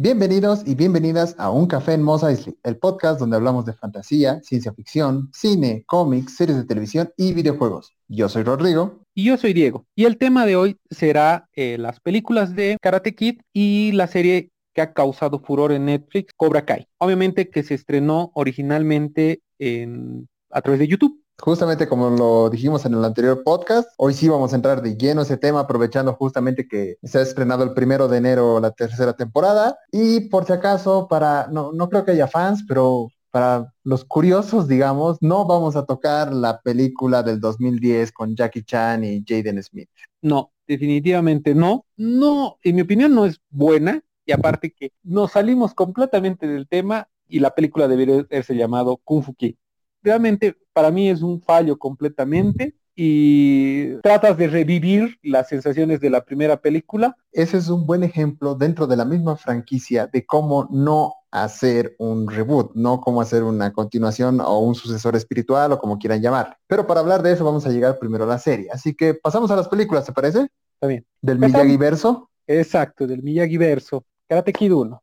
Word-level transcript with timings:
Bienvenidos 0.00 0.62
y 0.64 0.76
bienvenidas 0.76 1.34
a 1.38 1.50
Un 1.50 1.66
Café 1.66 1.94
en 1.94 2.04
Mos 2.04 2.22
Eisley, 2.22 2.56
el 2.62 2.76
podcast 2.76 3.18
donde 3.18 3.34
hablamos 3.34 3.64
de 3.64 3.72
fantasía, 3.72 4.40
ciencia 4.44 4.72
ficción, 4.72 5.28
cine, 5.32 5.82
cómics, 5.88 6.36
series 6.36 6.56
de 6.56 6.64
televisión 6.64 7.10
y 7.16 7.32
videojuegos. 7.32 7.96
Yo 8.06 8.28
soy 8.28 8.44
Rodrigo. 8.44 9.02
Y 9.12 9.24
yo 9.24 9.36
soy 9.36 9.54
Diego. 9.54 9.86
Y 9.96 10.04
el 10.04 10.16
tema 10.16 10.46
de 10.46 10.54
hoy 10.54 10.78
será 10.88 11.48
eh, 11.56 11.78
las 11.80 11.98
películas 11.98 12.54
de 12.54 12.76
Karate 12.80 13.16
Kid 13.16 13.40
y 13.52 13.90
la 13.90 14.06
serie 14.06 14.52
que 14.72 14.82
ha 14.82 14.92
causado 14.92 15.40
furor 15.40 15.72
en 15.72 15.86
Netflix, 15.86 16.32
Cobra 16.36 16.64
Kai. 16.64 16.86
Obviamente 16.98 17.50
que 17.50 17.64
se 17.64 17.74
estrenó 17.74 18.30
originalmente 18.34 19.42
en, 19.58 20.28
a 20.52 20.62
través 20.62 20.78
de 20.78 20.86
YouTube. 20.86 21.20
Justamente 21.40 21.86
como 21.86 22.10
lo 22.10 22.50
dijimos 22.50 22.84
en 22.84 22.94
el 22.94 23.04
anterior 23.04 23.44
podcast, 23.44 23.88
hoy 23.96 24.12
sí 24.12 24.28
vamos 24.28 24.52
a 24.52 24.56
entrar 24.56 24.82
de 24.82 24.96
lleno 24.96 25.22
ese 25.22 25.36
tema, 25.36 25.60
aprovechando 25.60 26.12
justamente 26.14 26.66
que 26.66 26.96
se 27.04 27.18
ha 27.18 27.22
estrenado 27.22 27.62
el 27.62 27.74
primero 27.74 28.08
de 28.08 28.18
enero 28.18 28.58
la 28.58 28.72
tercera 28.72 29.12
temporada. 29.12 29.78
Y 29.92 30.28
por 30.28 30.46
si 30.46 30.52
acaso, 30.52 31.06
para, 31.08 31.46
no, 31.46 31.72
no 31.72 31.88
creo 31.88 32.04
que 32.04 32.10
haya 32.10 32.26
fans, 32.26 32.64
pero 32.66 33.08
para 33.30 33.72
los 33.84 34.04
curiosos, 34.04 34.66
digamos, 34.66 35.18
no 35.20 35.46
vamos 35.46 35.76
a 35.76 35.86
tocar 35.86 36.32
la 36.32 36.60
película 36.60 37.22
del 37.22 37.40
2010 37.40 38.10
con 38.10 38.34
Jackie 38.34 38.64
Chan 38.64 39.04
y 39.04 39.24
Jaden 39.24 39.62
Smith. 39.62 39.88
No, 40.20 40.50
definitivamente 40.66 41.54
no. 41.54 41.86
No, 41.96 42.58
en 42.64 42.74
mi 42.74 42.82
opinión 42.82 43.14
no 43.14 43.24
es 43.24 43.40
buena. 43.48 44.02
Y 44.26 44.32
aparte 44.32 44.72
que 44.72 44.90
nos 45.04 45.32
salimos 45.32 45.72
completamente 45.72 46.48
del 46.48 46.66
tema 46.66 47.08
y 47.28 47.38
la 47.38 47.54
película 47.54 47.86
debería 47.86 48.16
haberse 48.16 48.56
llamado 48.56 48.96
Kung 49.04 49.22
Fu 49.22 49.34
Kid 49.34 49.54
realmente 50.02 50.56
para 50.72 50.90
mí 50.90 51.08
es 51.08 51.22
un 51.22 51.40
fallo 51.40 51.78
completamente 51.78 52.74
y 53.00 53.94
tratas 54.00 54.36
de 54.36 54.48
revivir 54.48 55.18
las 55.22 55.48
sensaciones 55.48 56.00
de 56.00 56.10
la 56.10 56.24
primera 56.24 56.60
película. 56.60 57.16
Ese 57.30 57.56
es 57.56 57.68
un 57.68 57.86
buen 57.86 58.02
ejemplo 58.02 58.56
dentro 58.56 58.88
de 58.88 58.96
la 58.96 59.04
misma 59.04 59.36
franquicia 59.36 60.08
de 60.08 60.26
cómo 60.26 60.66
no 60.72 61.14
hacer 61.30 61.94
un 61.98 62.28
reboot, 62.28 62.72
no 62.74 63.00
cómo 63.00 63.20
hacer 63.20 63.44
una 63.44 63.72
continuación 63.72 64.40
o 64.40 64.58
un 64.58 64.74
sucesor 64.74 65.14
espiritual 65.14 65.70
o 65.70 65.78
como 65.78 65.96
quieran 65.96 66.20
llamar. 66.20 66.56
Pero 66.66 66.88
para 66.88 66.98
hablar 66.98 67.22
de 67.22 67.32
eso 67.32 67.44
vamos 67.44 67.64
a 67.66 67.70
llegar 67.70 68.00
primero 68.00 68.24
a 68.24 68.28
la 68.28 68.38
serie. 68.40 68.68
Así 68.72 68.94
que 68.94 69.14
pasamos 69.14 69.48
a 69.52 69.56
las 69.56 69.68
películas, 69.68 70.04
¿te 70.04 70.12
parece? 70.12 70.48
Está 70.74 70.88
bien. 70.88 71.06
Del 71.22 71.38
Miyagi 71.38 71.76
verso. 71.76 72.30
Exacto, 72.48 73.06
del 73.06 73.22
Miyagi 73.22 73.58
verso. 73.58 74.04
Karate 74.26 74.52
Kid 74.52 74.72
1. 74.72 75.00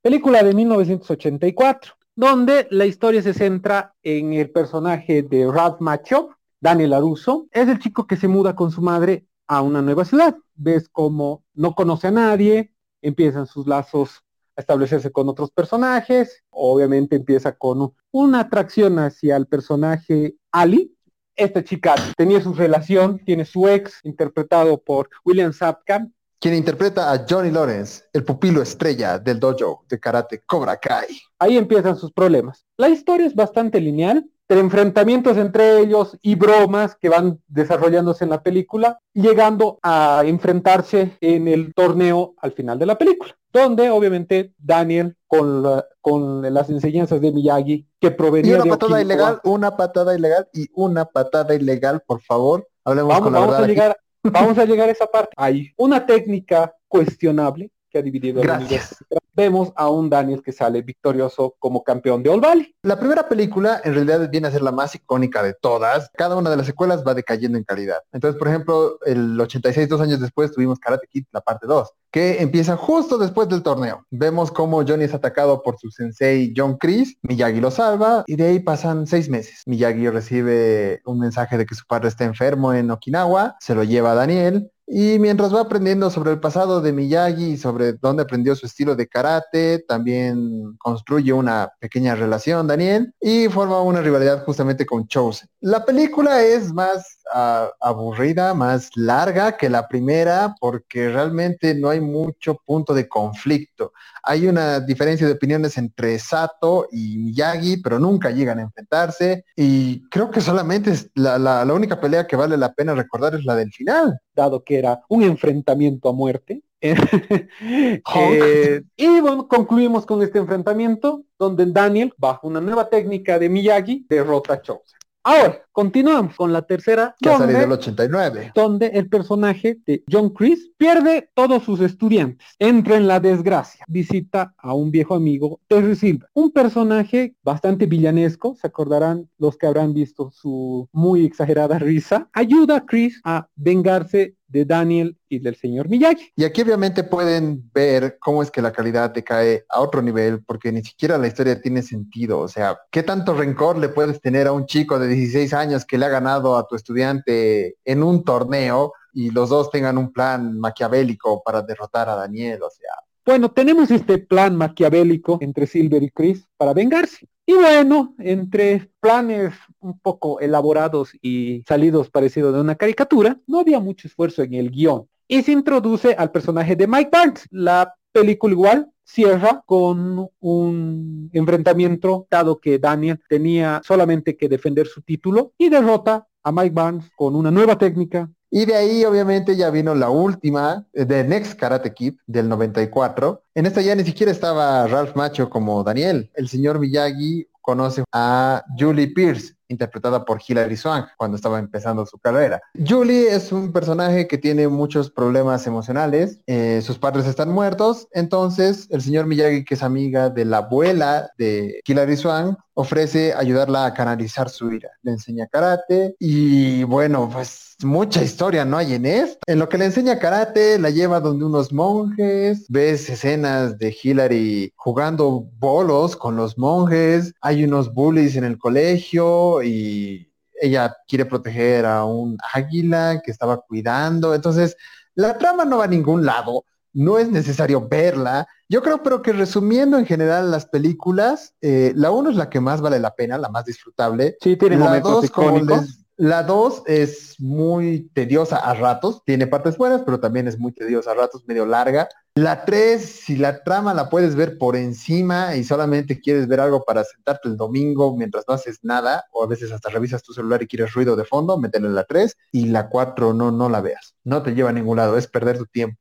Película 0.00 0.42
de 0.42 0.54
1984 0.54 1.96
donde 2.16 2.66
la 2.70 2.86
historia 2.86 3.22
se 3.22 3.34
centra 3.34 3.94
en 4.02 4.32
el 4.32 4.50
personaje 4.50 5.22
de 5.22 5.50
Ralph 5.52 5.80
Macho, 5.80 6.30
Daniel 6.58 6.94
Aruso. 6.94 7.46
Es 7.52 7.68
el 7.68 7.78
chico 7.78 8.06
que 8.06 8.16
se 8.16 8.26
muda 8.26 8.56
con 8.56 8.72
su 8.72 8.80
madre 8.80 9.26
a 9.46 9.60
una 9.60 9.82
nueva 9.82 10.06
ciudad. 10.06 10.34
Ves 10.54 10.88
como 10.88 11.44
no 11.52 11.74
conoce 11.74 12.08
a 12.08 12.10
nadie, 12.10 12.72
empiezan 13.02 13.46
sus 13.46 13.66
lazos 13.66 14.24
a 14.56 14.62
establecerse 14.62 15.12
con 15.12 15.28
otros 15.28 15.50
personajes. 15.50 16.42
Obviamente 16.48 17.16
empieza 17.16 17.52
con 17.52 17.92
una 18.10 18.40
atracción 18.40 18.98
hacia 18.98 19.36
el 19.36 19.46
personaje 19.46 20.36
Ali. 20.50 20.96
Esta 21.36 21.62
chica 21.62 21.96
tenía 22.16 22.40
su 22.40 22.54
relación, 22.54 23.22
tiene 23.26 23.44
su 23.44 23.68
ex, 23.68 24.00
interpretado 24.04 24.82
por 24.82 25.10
William 25.22 25.52
Sapkamp, 25.52 26.10
quien 26.40 26.54
interpreta 26.54 27.12
a 27.12 27.24
Johnny 27.28 27.50
Lawrence, 27.50 28.04
el 28.12 28.24
pupilo 28.24 28.62
estrella 28.62 29.18
del 29.18 29.40
dojo 29.40 29.84
de 29.88 29.98
karate 29.98 30.42
Cobra 30.44 30.76
Kai. 30.76 31.06
Ahí 31.38 31.56
empiezan 31.56 31.96
sus 31.96 32.12
problemas. 32.12 32.64
La 32.76 32.88
historia 32.88 33.26
es 33.26 33.34
bastante 33.34 33.80
lineal, 33.80 34.28
de 34.48 34.60
enfrentamientos 34.60 35.36
entre 35.36 35.80
ellos 35.80 36.16
y 36.22 36.36
bromas 36.36 36.96
que 36.96 37.08
van 37.08 37.40
desarrollándose 37.48 38.24
en 38.24 38.30
la 38.30 38.42
película, 38.42 39.00
llegando 39.12 39.78
a 39.82 40.22
enfrentarse 40.24 41.16
en 41.20 41.48
el 41.48 41.74
torneo 41.74 42.34
al 42.38 42.52
final 42.52 42.78
de 42.78 42.86
la 42.86 42.96
película, 42.96 43.36
donde 43.52 43.90
obviamente 43.90 44.52
Daniel 44.58 45.16
con, 45.26 45.64
con 46.00 46.54
las 46.54 46.70
enseñanzas 46.70 47.20
de 47.20 47.32
Miyagi 47.32 47.88
que 48.00 48.12
provenía 48.12 48.58
y 48.58 48.60
una 48.60 48.76
patada 48.76 49.02
ilegal, 49.02 49.40
una 49.42 49.76
patada 49.76 50.14
ilegal 50.14 50.48
y 50.52 50.68
una 50.74 51.04
patada 51.06 51.54
ilegal, 51.54 52.02
por 52.06 52.20
favor. 52.20 52.68
Hablemos 52.84 53.18
con 53.18 53.32
la 53.32 53.40
vamos 53.40 53.56
a 53.56 53.66
llegar 53.66 53.96
Vamos 54.30 54.58
a 54.58 54.64
llegar 54.64 54.88
a 54.88 54.92
esa 54.92 55.06
parte. 55.06 55.32
Hay 55.36 55.72
una 55.76 56.04
técnica 56.04 56.74
cuestionable 56.88 57.70
que 57.90 57.98
ha 57.98 58.02
dividido 58.02 58.42
Gracias. 58.42 58.96
Vemos 59.36 59.70
a 59.76 59.90
un 59.90 60.08
Daniel 60.08 60.42
que 60.42 60.50
sale 60.50 60.80
victorioso 60.80 61.56
como 61.58 61.84
campeón 61.84 62.22
de 62.22 62.30
All 62.30 62.40
Valley. 62.40 62.74
La 62.82 62.98
primera 62.98 63.28
película 63.28 63.82
en 63.84 63.92
realidad 63.92 64.30
viene 64.30 64.48
a 64.48 64.50
ser 64.50 64.62
la 64.62 64.72
más 64.72 64.94
icónica 64.94 65.42
de 65.42 65.52
todas. 65.52 66.10
Cada 66.16 66.36
una 66.36 66.48
de 66.48 66.56
las 66.56 66.64
secuelas 66.64 67.04
va 67.06 67.12
decayendo 67.12 67.58
en 67.58 67.64
calidad. 67.64 67.98
Entonces, 68.12 68.38
por 68.38 68.48
ejemplo, 68.48 68.98
el 69.04 69.38
86, 69.38 69.90
dos 69.90 70.00
años 70.00 70.20
después, 70.20 70.52
tuvimos 70.52 70.78
Karate 70.78 71.06
Kid, 71.06 71.24
la 71.32 71.42
parte 71.42 71.66
2, 71.66 71.92
que 72.10 72.40
empieza 72.40 72.78
justo 72.78 73.18
después 73.18 73.46
del 73.50 73.62
torneo. 73.62 74.06
Vemos 74.08 74.50
cómo 74.50 74.82
Johnny 74.86 75.04
es 75.04 75.12
atacado 75.12 75.62
por 75.62 75.78
su 75.78 75.90
sensei 75.90 76.54
John 76.56 76.78
Chris, 76.78 77.18
Miyagi 77.20 77.60
lo 77.60 77.70
salva 77.70 78.24
y 78.26 78.36
de 78.36 78.46
ahí 78.46 78.60
pasan 78.60 79.06
seis 79.06 79.28
meses. 79.28 79.64
Miyagi 79.66 80.08
recibe 80.08 81.02
un 81.04 81.18
mensaje 81.18 81.58
de 81.58 81.66
que 81.66 81.74
su 81.74 81.84
padre 81.86 82.08
está 82.08 82.24
enfermo 82.24 82.72
en 82.72 82.90
Okinawa, 82.90 83.56
se 83.60 83.74
lo 83.74 83.84
lleva 83.84 84.12
a 84.12 84.14
Daniel, 84.14 84.70
y 84.86 85.18
mientras 85.18 85.52
va 85.52 85.62
aprendiendo 85.62 86.10
sobre 86.10 86.30
el 86.30 86.40
pasado 86.40 86.80
de 86.80 86.92
Miyagi 86.92 87.52
y 87.52 87.56
sobre 87.56 87.94
dónde 87.94 88.22
aprendió 88.22 88.54
su 88.54 88.66
estilo 88.66 88.94
de 88.94 89.08
karate, 89.08 89.84
también 89.86 90.76
construye 90.78 91.32
una 91.32 91.72
pequeña 91.80 92.14
relación, 92.14 92.66
Daniel, 92.66 93.12
y 93.20 93.48
forma 93.48 93.80
una 93.82 94.00
rivalidad 94.00 94.44
justamente 94.44 94.86
con 94.86 95.08
Chosen. 95.08 95.48
La 95.60 95.84
película 95.84 96.42
es 96.42 96.72
más 96.72 97.18
uh, 97.34 97.68
aburrida, 97.80 98.54
más 98.54 98.90
larga 98.96 99.56
que 99.56 99.70
la 99.70 99.88
primera, 99.88 100.54
porque 100.60 101.08
realmente 101.08 101.74
no 101.74 101.90
hay 101.90 102.00
mucho 102.00 102.60
punto 102.64 102.94
de 102.94 103.08
conflicto. 103.08 103.92
Hay 104.22 104.46
una 104.46 104.80
diferencia 104.80 105.26
de 105.26 105.34
opiniones 105.34 105.78
entre 105.78 106.18
Sato 106.18 106.88
y 106.90 107.18
Miyagi, 107.18 107.78
pero 107.78 107.98
nunca 107.98 108.30
llegan 108.30 108.58
a 108.58 108.62
enfrentarse. 108.62 109.44
Y 109.54 110.08
creo 110.08 110.30
que 110.30 110.40
solamente 110.40 110.90
es 110.90 111.10
la, 111.14 111.38
la, 111.38 111.64
la 111.64 111.74
única 111.74 112.00
pelea 112.00 112.26
que 112.26 112.36
vale 112.36 112.56
la 112.56 112.72
pena 112.72 112.94
recordar 112.94 113.34
es 113.34 113.44
la 113.44 113.54
del 113.54 113.72
final. 113.72 114.18
Dado 114.34 114.64
que 114.64 114.78
era 114.78 115.02
un 115.08 115.22
enfrentamiento 115.22 116.08
a 116.08 116.12
muerte. 116.12 116.62
eh, 116.80 118.82
y 118.96 119.20
bueno, 119.20 119.48
concluimos 119.48 120.06
con 120.06 120.22
este 120.22 120.38
enfrentamiento 120.38 121.24
donde 121.38 121.66
Daniel, 121.66 122.12
bajo 122.16 122.46
una 122.46 122.60
nueva 122.60 122.88
técnica 122.88 123.38
de 123.38 123.48
Miyagi, 123.48 124.06
derrota 124.08 124.54
a 124.54 124.62
Chosen. 124.62 124.95
Ahora, 125.28 125.60
continuamos 125.72 126.36
con 126.36 126.52
la 126.52 126.62
tercera. 126.62 127.16
Que 127.20 127.28
donde, 127.28 127.56
ha 127.56 127.60
del 127.62 127.72
89. 127.72 128.52
Donde 128.54 128.86
el 128.86 129.08
personaje 129.08 129.76
de 129.84 130.04
John 130.08 130.30
Chris 130.30 130.70
pierde 130.76 131.30
todos 131.34 131.64
sus 131.64 131.80
estudiantes, 131.80 132.46
entra 132.60 132.96
en 132.96 133.08
la 133.08 133.18
desgracia, 133.18 133.84
visita 133.88 134.54
a 134.56 134.72
un 134.72 134.92
viejo 134.92 135.16
amigo, 135.16 135.60
Terry 135.66 135.96
Silver, 135.96 136.28
un 136.32 136.52
personaje 136.52 137.34
bastante 137.42 137.86
villanesco, 137.86 138.54
se 138.54 138.68
acordarán 138.68 139.28
los 139.36 139.56
que 139.56 139.66
habrán 139.66 139.94
visto 139.94 140.30
su 140.30 140.88
muy 140.92 141.26
exagerada 141.26 141.80
risa, 141.80 142.28
ayuda 142.32 142.76
a 142.76 142.86
Chris 142.86 143.20
a 143.24 143.48
vengarse 143.56 144.36
de 144.48 144.64
Daniel 144.64 145.16
y 145.28 145.38
del 145.38 145.56
señor 145.56 145.88
Miyagi. 145.88 146.32
Y 146.36 146.44
aquí 146.44 146.62
obviamente 146.62 147.04
pueden 147.04 147.70
ver 147.72 148.18
cómo 148.20 148.42
es 148.42 148.50
que 148.50 148.62
la 148.62 148.72
calidad 148.72 149.10
decae 149.10 149.64
a 149.68 149.80
otro 149.80 150.02
nivel, 150.02 150.42
porque 150.44 150.72
ni 150.72 150.82
siquiera 150.82 151.18
la 151.18 151.26
historia 151.26 151.60
tiene 151.60 151.82
sentido. 151.82 152.40
O 152.40 152.48
sea, 152.48 152.78
¿qué 152.90 153.02
tanto 153.02 153.34
rencor 153.34 153.78
le 153.78 153.88
puedes 153.88 154.20
tener 154.20 154.46
a 154.46 154.52
un 154.52 154.66
chico 154.66 154.98
de 154.98 155.08
16 155.08 155.52
años 155.52 155.84
que 155.84 155.98
le 155.98 156.06
ha 156.06 156.10
ganado 156.10 156.56
a 156.56 156.66
tu 156.66 156.76
estudiante 156.76 157.76
en 157.84 158.02
un 158.02 158.24
torneo 158.24 158.92
y 159.12 159.30
los 159.30 159.48
dos 159.48 159.70
tengan 159.70 159.98
un 159.98 160.12
plan 160.12 160.58
maquiavélico 160.58 161.42
para 161.44 161.62
derrotar 161.62 162.08
a 162.08 162.16
Daniel? 162.16 162.62
O 162.62 162.70
sea, 162.70 162.92
bueno, 163.24 163.50
tenemos 163.50 163.90
este 163.90 164.18
plan 164.18 164.54
maquiavélico 164.54 165.38
entre 165.40 165.66
Silver 165.66 166.00
y 166.00 166.10
Chris 166.10 166.46
para 166.56 166.72
vengarse. 166.72 167.26
Y 167.48 167.54
bueno, 167.54 168.16
entre 168.18 168.90
planes 168.98 169.54
un 169.78 170.00
poco 170.00 170.40
elaborados 170.40 171.12
y 171.22 171.62
salidos 171.66 172.10
parecidos 172.10 172.52
de 172.52 172.60
una 172.60 172.74
caricatura, 172.74 173.40
no 173.46 173.60
había 173.60 173.78
mucho 173.78 174.08
esfuerzo 174.08 174.42
en 174.42 174.54
el 174.54 174.72
guion. 174.72 175.08
Y 175.28 175.42
se 175.44 175.52
introduce 175.52 176.12
al 176.14 176.32
personaje 176.32 176.74
de 176.74 176.88
Mike 176.88 177.10
Barnes. 177.12 177.46
La 177.52 177.94
película 178.10 178.52
igual 178.52 178.90
cierra 179.04 179.62
con 179.64 180.28
un 180.40 181.30
enfrentamiento, 181.32 182.26
dado 182.28 182.58
que 182.58 182.80
Daniel 182.80 183.20
tenía 183.28 183.80
solamente 183.84 184.36
que 184.36 184.48
defender 184.48 184.88
su 184.88 185.02
título 185.02 185.52
y 185.56 185.68
derrota 185.68 186.26
a 186.42 186.50
Mike 186.50 186.74
Barnes 186.74 187.10
con 187.14 187.36
una 187.36 187.52
nueva 187.52 187.78
técnica 187.78 188.28
y 188.56 188.64
de 188.64 188.74
ahí 188.74 189.04
obviamente 189.04 189.54
ya 189.54 189.68
vino 189.68 189.94
la 189.94 190.08
última, 190.08 190.86
de 190.94 191.24
Next 191.24 191.60
Karate 191.60 191.92
Kid 191.92 192.14
del 192.26 192.48
94. 192.48 193.42
En 193.54 193.66
esta 193.66 193.82
ya 193.82 193.94
ni 193.94 194.02
siquiera 194.02 194.32
estaba 194.32 194.86
Ralph 194.86 195.14
Macho 195.14 195.50
como 195.50 195.84
Daniel. 195.84 196.30
El 196.32 196.48
señor 196.48 196.78
Miyagi 196.78 197.46
conoce 197.60 198.02
a 198.12 198.64
Julie 198.78 199.08
Pierce, 199.08 199.55
interpretada 199.68 200.24
por 200.24 200.40
Hilary 200.46 200.76
Swank 200.76 201.06
cuando 201.16 201.36
estaba 201.36 201.58
empezando 201.58 202.06
su 202.06 202.18
carrera. 202.18 202.60
Julie 202.86 203.34
es 203.34 203.52
un 203.52 203.72
personaje 203.72 204.26
que 204.26 204.38
tiene 204.38 204.68
muchos 204.68 205.10
problemas 205.10 205.66
emocionales, 205.66 206.40
eh, 206.46 206.80
sus 206.82 206.98
padres 206.98 207.26
están 207.26 207.50
muertos, 207.50 208.08
entonces 208.12 208.88
el 208.90 209.02
señor 209.02 209.26
Miyagi, 209.26 209.64
que 209.64 209.74
es 209.74 209.82
amiga 209.82 210.30
de 210.30 210.44
la 210.44 210.58
abuela 210.58 211.30
de 211.38 211.80
Hilary 211.86 212.16
Swank, 212.16 212.58
ofrece 212.76 213.32
ayudarla 213.32 213.86
a 213.86 213.94
canalizar 213.94 214.50
su 214.50 214.70
ira. 214.70 214.90
Le 215.02 215.12
enseña 215.12 215.46
karate 215.46 216.14
y 216.18 216.84
bueno, 216.84 217.30
pues 217.32 217.74
mucha 217.82 218.22
historia 218.22 218.66
no 218.66 218.76
hay 218.76 218.94
en 218.94 219.06
esto. 219.06 219.38
En 219.46 219.58
lo 219.58 219.68
que 219.68 219.78
le 219.78 219.86
enseña 219.86 220.18
karate, 220.18 220.78
la 220.78 220.90
lleva 220.90 221.20
donde 221.20 221.46
unos 221.46 221.72
monjes, 221.72 222.66
ves 222.68 223.08
escenas 223.08 223.78
de 223.78 223.96
Hillary 224.02 224.72
jugando 224.76 225.46
bolos 225.58 226.16
con 226.16 226.36
los 226.36 226.58
monjes, 226.58 227.32
hay 227.40 227.64
unos 227.64 227.92
bullies 227.92 228.36
en 228.36 228.44
el 228.44 228.58
colegio 228.58 229.55
y 229.62 230.32
ella 230.60 230.96
quiere 231.06 231.26
proteger 231.26 231.86
a 231.86 232.04
un 232.04 232.38
águila 232.52 233.20
que 233.24 233.30
estaba 233.30 233.60
cuidando. 233.60 234.34
Entonces, 234.34 234.76
la 235.14 235.38
trama 235.38 235.64
no 235.64 235.78
va 235.78 235.84
a 235.84 235.88
ningún 235.88 236.24
lado, 236.24 236.64
no 236.92 237.18
es 237.18 237.30
necesario 237.30 237.86
verla. 237.88 238.46
Yo 238.68 238.82
creo, 238.82 239.02
pero 239.02 239.22
que 239.22 239.32
resumiendo 239.32 239.98
en 239.98 240.06
general 240.06 240.50
las 240.50 240.66
películas, 240.66 241.54
eh, 241.60 241.92
la 241.94 242.10
uno 242.10 242.30
es 242.30 242.36
la 242.36 242.48
que 242.48 242.60
más 242.60 242.80
vale 242.80 242.98
la 242.98 243.14
pena, 243.14 243.38
la 243.38 243.48
más 243.48 243.64
disfrutable. 243.64 244.36
Sí, 244.40 244.56
tiene 244.56 244.76
la 244.76 244.84
momentos 244.84 245.12
dos, 245.12 245.24
icónicos. 245.24 246.05
La 246.18 246.42
2 246.42 246.84
es 246.86 247.38
muy 247.38 248.10
tediosa 248.14 248.56
a 248.56 248.72
ratos, 248.74 249.22
tiene 249.24 249.46
partes 249.46 249.76
buenas, 249.76 250.02
pero 250.02 250.18
también 250.18 250.48
es 250.48 250.58
muy 250.58 250.72
tediosa 250.72 251.10
a 251.10 251.14
ratos, 251.14 251.46
medio 251.46 251.66
larga. 251.66 252.08
La 252.34 252.64
3, 252.64 253.02
si 253.02 253.36
la 253.36 253.62
trama 253.62 253.92
la 253.92 254.08
puedes 254.08 254.34
ver 254.34 254.56
por 254.56 254.76
encima 254.76 255.56
y 255.56 255.64
solamente 255.64 256.20
quieres 256.20 256.48
ver 256.48 256.60
algo 256.60 256.84
para 256.84 257.04
sentarte 257.04 257.48
el 257.48 257.56
domingo 257.56 258.16
mientras 258.16 258.44
no 258.48 258.54
haces 258.54 258.78
nada, 258.82 259.24
o 259.30 259.44
a 259.44 259.46
veces 259.46 259.72
hasta 259.72 259.90
revisas 259.90 260.22
tu 260.22 260.32
celular 260.32 260.62
y 260.62 260.66
quieres 260.66 260.94
ruido 260.94 261.16
de 261.16 261.24
fondo, 261.24 261.58
métele 261.58 261.90
la 261.90 262.04
3 262.04 262.34
y 262.52 262.66
la 262.66 262.88
4 262.88 263.34
no, 263.34 263.50
no 263.50 263.68
la 263.68 263.82
veas. 263.82 264.14
No 264.24 264.42
te 264.42 264.54
lleva 264.54 264.70
a 264.70 264.72
ningún 264.74 264.96
lado, 264.96 265.18
es 265.18 265.26
perder 265.26 265.58
tu 265.58 265.66
tiempo. 265.66 265.98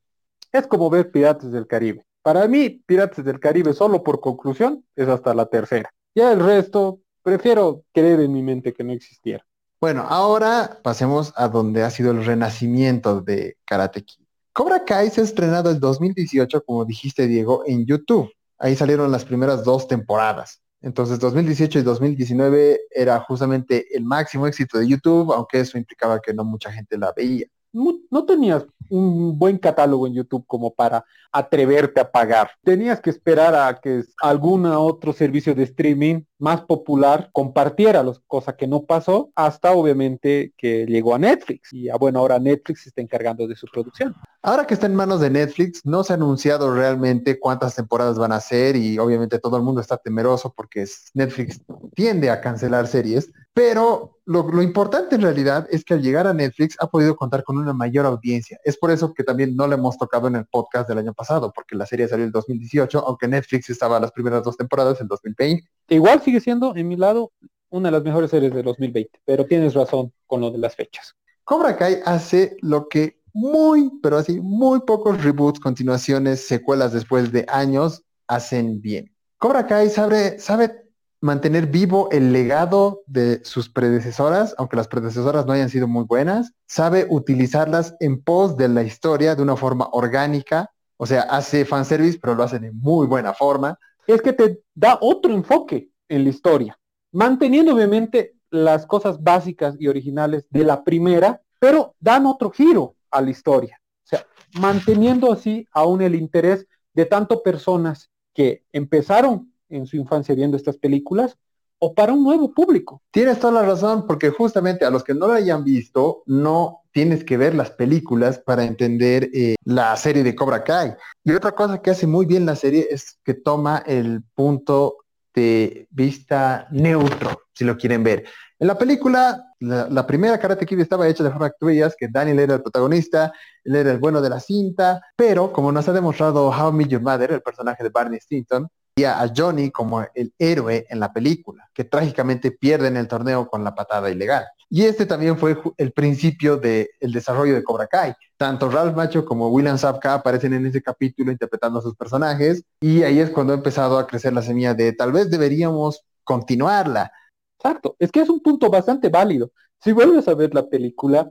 Es 0.52 0.66
como 0.68 0.90
ver 0.90 1.12
Piratas 1.12 1.52
del 1.52 1.68
Caribe. 1.68 2.06
Para 2.22 2.48
mí, 2.48 2.70
Piratas 2.86 3.24
del 3.26 3.40
Caribe, 3.40 3.74
solo 3.74 4.02
por 4.02 4.22
conclusión, 4.22 4.86
es 4.96 5.10
hasta 5.10 5.34
la 5.34 5.48
tercera. 5.48 5.90
Ya 6.16 6.32
el 6.32 6.40
resto, 6.40 7.02
prefiero 7.22 7.84
creer 7.94 8.22
en 8.22 8.32
mi 8.32 8.42
mente 8.42 8.74
que 8.74 8.84
no 8.84 8.94
existiera. 8.94 9.46
Bueno, 9.86 10.08
ahora 10.10 10.80
pasemos 10.82 11.32
a 11.36 11.48
donde 11.48 11.84
ha 11.84 11.92
sido 11.92 12.10
el 12.10 12.26
renacimiento 12.26 13.22
de 13.22 13.60
Karate 13.66 14.04
Kid. 14.04 14.26
Cobra 14.52 14.84
Kai 14.84 15.12
se 15.12 15.22
ha 15.22 15.24
estrenado 15.24 15.70
el 15.70 15.80
2018, 15.80 16.64
como 16.64 16.86
dijiste 16.86 17.28
Diego, 17.28 17.62
en 17.68 17.86
YouTube. 17.86 18.32
Ahí 18.58 18.76
salieron 18.76 19.12
las 19.12 19.26
primeras 19.26 19.64
dos 19.64 19.88
temporadas. 19.88 20.64
Entonces 20.82 21.20
2018 21.20 21.78
y 21.78 21.82
2019 21.84 22.80
era 22.90 23.20
justamente 23.20 23.86
el 23.96 24.06
máximo 24.06 24.48
éxito 24.48 24.80
de 24.80 24.88
YouTube, 24.88 25.32
aunque 25.32 25.60
eso 25.60 25.78
implicaba 25.78 26.20
que 26.20 26.34
no 26.34 26.44
mucha 26.44 26.72
gente 26.72 26.98
la 26.98 27.14
veía. 27.16 27.46
No, 27.76 28.26
tenías 28.26 28.66
un 28.90 29.38
buen 29.38 29.58
catálogo 29.58 30.08
en 30.08 30.14
YouTube 30.14 30.46
como 30.48 30.74
para 30.74 31.04
atreverte 31.30 32.00
a 32.00 32.10
pagar. 32.10 32.52
Tenías 32.64 33.02
que 33.02 33.10
esperar 33.10 33.54
a 33.54 33.78
que 33.82 34.04
algún 34.22 34.66
otro 34.66 35.12
servicio 35.12 35.54
de 35.54 35.64
streaming 35.64 36.22
más 36.40 36.62
popular 36.62 37.30
compartiera 37.34 38.02
los 38.02 38.22
cosa 38.28 38.56
que 38.56 38.68
no 38.68 38.84
pasó 38.84 39.32
hasta 39.36 39.72
obviamente 39.72 40.54
que 40.56 40.86
llegó 40.86 41.16
a 41.16 41.20
Netflix 41.20 41.74
y 41.74 41.90
ah, 41.90 41.96
bueno 41.98 42.20
ahora 42.20 42.40
Netflix 42.40 42.84
se 42.84 42.90
está 42.90 43.02
encargando 43.02 43.48
de 43.48 43.56
su 43.56 43.68
producción. 43.68 44.16
Ahora 44.42 44.66
que 44.66 44.76
está 44.76 44.86
en 44.86 44.96
manos 44.96 45.20
de 45.20 45.30
Netflix, 45.30 45.86
no 45.86 46.04
se 46.04 46.14
ha 46.14 46.16
anunciado 46.16 46.74
realmente 46.74 47.40
cuántas 47.40 47.76
temporadas 47.76 48.18
van 48.18 48.32
a 48.32 48.40
ser 48.40 48.76
y 48.76 48.98
obviamente 49.00 49.40
todo 49.40 49.58
el 49.58 49.64
mundo 49.64 49.82
está 49.82 49.98
temeroso 49.98 50.54
porque 50.56 50.86
Netflix 51.14 51.60
tiende 51.96 52.30
a 52.30 52.40
cancelar 52.40 52.88
series, 52.88 53.32
pero 53.56 54.20
lo, 54.26 54.44
lo 54.52 54.62
importante 54.62 55.16
en 55.16 55.22
realidad 55.22 55.66
es 55.72 55.86
que 55.86 55.94
al 55.94 56.02
llegar 56.02 56.28
a 56.28 56.34
Netflix 56.34 56.76
ha 56.82 56.88
podido 56.88 57.16
contar 57.16 57.42
con 57.46 57.58
una 57.58 57.72
mayor 57.72 58.06
audiencia. 58.06 58.60
Es 58.66 58.76
por 58.76 58.92
eso 58.92 59.14
que 59.14 59.24
también 59.24 59.56
no 59.56 59.66
le 59.66 59.76
hemos 59.76 59.98
tocado 59.98 60.28
en 60.28 60.36
el 60.36 60.46
podcast 60.46 60.90
del 60.90 60.98
año 60.98 61.14
pasado, 61.14 61.54
porque 61.54 61.74
la 61.74 61.86
serie 61.86 62.06
salió 62.10 62.26
en 62.26 62.32
2018, 62.32 63.00
aunque 63.08 63.30
Netflix 63.30 63.70
estaba 63.70 63.98
las 63.98 64.12
primeras 64.12 64.44
dos 64.44 64.58
temporadas 64.58 65.00
en 65.00 65.08
2020. 65.08 65.66
Igual 65.88 66.22
sigue 66.22 66.42
siendo 66.42 66.76
en 66.76 66.86
mi 66.86 66.98
lado 66.98 67.32
una 67.70 67.88
de 67.88 67.94
las 67.94 68.04
mejores 68.04 68.30
series 68.30 68.54
de 68.54 68.62
2020, 68.62 69.22
pero 69.24 69.46
tienes 69.46 69.74
razón 69.74 70.12
con 70.28 70.42
lo 70.42 70.52
de 70.52 70.58
las 70.58 70.76
fechas. 70.76 71.16
Cobra 71.46 71.78
Kai 71.78 72.00
hace 72.04 72.58
lo 72.60 72.90
que 72.90 73.22
muy, 73.32 73.90
pero 74.04 74.18
así, 74.18 74.42
muy 74.42 74.82
pocos 74.82 75.24
reboots, 75.24 75.62
continuaciones, 75.62 76.46
secuelas 76.46 76.92
después 76.92 77.32
de 77.32 77.46
años 77.48 78.04
hacen 78.28 78.82
bien. 78.82 79.16
Cobra 79.38 79.66
Kai 79.66 79.90
sabe, 79.90 80.40
sabe 80.40 80.85
mantener 81.26 81.66
vivo 81.66 82.08
el 82.12 82.32
legado 82.32 83.02
de 83.08 83.44
sus 83.44 83.68
predecesoras, 83.68 84.54
aunque 84.60 84.78
las 84.78 84.88
predecesoras 84.88 85.46
no 85.46 85.54
hayan 85.54 85.70
sido 85.70 85.88
muy 85.88 86.04
buenas, 86.04 86.54
sabe 86.68 87.08
utilizarlas 87.10 87.96
en 88.00 88.22
pos 88.22 88.56
de 88.56 88.70
la 88.70 88.84
historia 88.84 89.36
de 89.36 89.42
una 89.42 89.56
forma 89.56 89.90
orgánica, 89.92 90.70
o 90.98 91.06
sea, 91.08 91.24
hace 91.24 91.66
fanservice, 91.66 92.20
pero 92.22 92.36
lo 92.36 92.44
hace 92.44 92.60
de 92.60 92.72
muy 92.72 93.08
buena 93.08 93.34
forma. 93.34 93.78
Es 94.06 94.22
que 94.22 94.34
te 94.34 94.62
da 94.76 95.00
otro 95.02 95.34
enfoque 95.34 95.90
en 96.08 96.24
la 96.24 96.30
historia, 96.30 96.78
manteniendo 97.12 97.74
obviamente 97.74 98.36
las 98.52 98.86
cosas 98.86 99.22
básicas 99.22 99.76
y 99.80 99.88
originales 99.88 100.46
de 100.52 100.64
la 100.64 100.84
primera, 100.84 101.42
pero 101.60 101.96
dan 102.00 102.28
otro 102.28 102.52
giro 102.52 102.98
a 103.10 103.20
la 103.22 103.32
historia. 103.32 103.82
O 103.82 104.08
sea, 104.08 104.28
manteniendo 104.60 105.34
así 105.34 105.68
aún 105.72 106.04
el 106.04 106.14
interés 106.14 106.68
de 106.94 107.06
tanto 107.06 107.42
personas 107.42 108.12
que 108.32 108.64
empezaron 108.72 109.55
en 109.70 109.86
su 109.86 109.98
infancia 109.98 110.36
viendo 110.36 110.58
estas 110.58 110.78
películas 110.78 111.38
o 111.80 111.94
para 111.94 112.14
un 112.14 112.24
nuevo 112.24 112.54
público. 112.54 113.02
Tienes 113.12 113.40
toda 113.40 113.62
la 113.62 113.68
razón, 113.68 114.08
porque 114.08 114.30
justamente 114.30 114.86
a 114.86 114.90
los 114.90 115.04
que 115.04 115.14
no 115.14 115.28
lo 115.28 115.34
hayan 115.34 115.64
visto, 115.64 116.24
no 116.26 116.84
tienes 116.92 117.24
que 117.24 117.38
ver 117.38 117.54
las 117.54 117.72
películas 117.72 118.40
para 118.40 118.64
entender 118.64 119.30
eh, 119.34 119.56
la 119.66 119.96
serie 119.98 120.24
de 120.24 120.36
Cobra 120.36 120.64
Kai. 120.64 120.96
Y 121.24 121.34
otra 121.34 121.52
cosa 121.52 121.82
que 121.82 121.92
hace 121.92 122.08
muy 122.08 122.26
bien 122.26 122.46
la 122.46 122.56
serie 122.56 122.88
es 122.90 123.20
que 123.24 123.34
toma 123.34 123.84
el 123.86 124.24
punto 124.34 124.98
de 125.34 125.88
vista 125.92 126.68
neutro, 126.72 127.42
si 127.54 127.66
lo 127.66 127.76
quieren 127.76 128.04
ver. 128.04 128.24
En 128.58 128.68
la 128.68 128.78
película, 128.78 129.52
la, 129.60 129.90
la 129.90 130.08
primera 130.08 130.40
Karate 130.40 130.66
Kid 130.66 130.80
estaba 130.80 131.10
hecha 131.10 131.26
de 131.26 131.30
forma 131.30 131.50
que 131.50 131.90
que 132.00 132.08
Daniel 132.08 132.40
era 132.40 132.56
el 132.56 132.62
protagonista, 132.62 133.34
él 133.66 133.76
era 133.76 133.92
el 133.92 134.00
bueno 134.00 134.22
de 134.22 134.30
la 134.30 134.40
cinta, 134.40 135.02
pero 135.18 135.52
como 135.52 135.74
nos 135.74 135.90
ha 135.90 135.94
demostrado 135.94 136.48
How 136.48 136.70
I 136.70 136.74
Met 136.74 136.88
Your 136.88 137.02
Mother, 137.02 137.34
el 137.34 137.42
personaje 137.42 137.84
de 137.84 137.90
Barney 137.90 138.20
Stinson, 138.22 138.70
a 139.04 139.30
Johnny 139.36 139.72
como 139.72 140.06
el 140.14 140.34
héroe 140.40 140.86
en 140.90 141.02
la 141.02 141.12
película, 141.12 141.70
que 141.74 141.84
trágicamente 141.84 142.52
pierde 142.52 142.88
en 142.88 142.96
el 142.96 143.10
torneo 143.10 143.50
con 143.50 143.62
la 143.62 143.76
patada 143.76 144.10
ilegal. 144.10 144.46
Y 144.70 144.84
este 144.86 145.06
también 145.06 145.38
fue 145.38 145.58
el 145.76 145.92
principio 145.92 146.56
del 146.56 146.88
desarrollo 147.02 147.56
de 147.56 147.64
Cobra 147.64 147.88
Kai. 147.88 148.14
Tanto 148.38 148.70
Ralph 148.70 148.96
Macho 148.96 149.26
como 149.26 149.50
William 149.50 149.78
Sapka 149.78 150.14
aparecen 150.14 150.54
en 150.54 150.66
ese 150.66 150.82
capítulo 150.82 151.30
interpretando 151.30 151.80
a 151.80 151.82
sus 151.82 151.96
personajes 151.96 152.64
y 152.80 153.04
ahí 153.04 153.20
es 153.20 153.32
cuando 153.32 153.52
ha 153.52 153.58
empezado 153.58 153.98
a 153.98 154.08
crecer 154.08 154.32
la 154.32 154.42
semilla 154.42 154.74
de 154.74 154.94
tal 154.94 155.12
vez 155.12 155.30
deberíamos 155.30 156.02
continuarla. 156.24 157.12
Exacto, 157.60 157.98
es 158.00 158.12
que 158.14 158.22
es 158.22 158.30
un 158.30 158.40
punto 158.40 158.70
bastante 158.70 159.10
válido. 159.10 159.52
Si 159.84 159.92
vuelves 159.92 160.30
a 160.30 160.36
ver 160.36 160.54
la 160.54 160.70
película, 160.70 161.30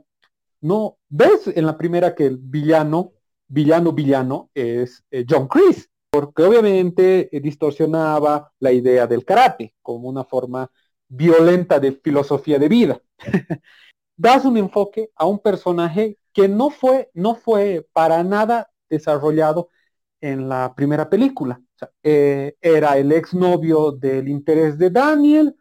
no 0.61 0.97
ves 1.09 1.47
en 1.47 1.65
la 1.65 1.77
primera 1.79 2.13
que 2.13 2.27
el 2.27 2.37
villano, 2.37 3.13
villano, 3.47 3.91
villano 3.91 4.51
es 4.53 5.03
eh, 5.09 5.25
John 5.27 5.47
Chris, 5.47 5.89
porque 6.15 6.43
obviamente 6.43 7.35
eh, 7.35 7.41
distorsionaba 7.41 8.53
la 8.59 8.71
idea 8.71 9.05
del 9.05 9.25
karate 9.25 9.73
como 9.81 10.07
una 10.07 10.23
forma 10.23 10.71
violenta 11.09 11.77
de 11.77 11.91
filosofía 11.91 12.57
de 12.57 12.69
vida. 12.69 13.01
Das 14.17 14.45
un 14.45 14.55
enfoque 14.55 15.09
a 15.17 15.25
un 15.25 15.39
personaje 15.39 16.17
que 16.31 16.47
no 16.47 16.69
fue, 16.69 17.11
no 17.13 17.35
fue 17.35 17.85
para 17.91 18.23
nada 18.23 18.71
desarrollado 18.89 19.67
en 20.21 20.47
la 20.47 20.73
primera 20.73 21.09
película. 21.09 21.59
Eh, 22.01 22.55
era 22.61 22.97
el 22.97 23.11
exnovio 23.11 23.91
del 23.91 24.29
interés 24.29 24.77
de 24.77 24.89
Daniel, 24.89 25.53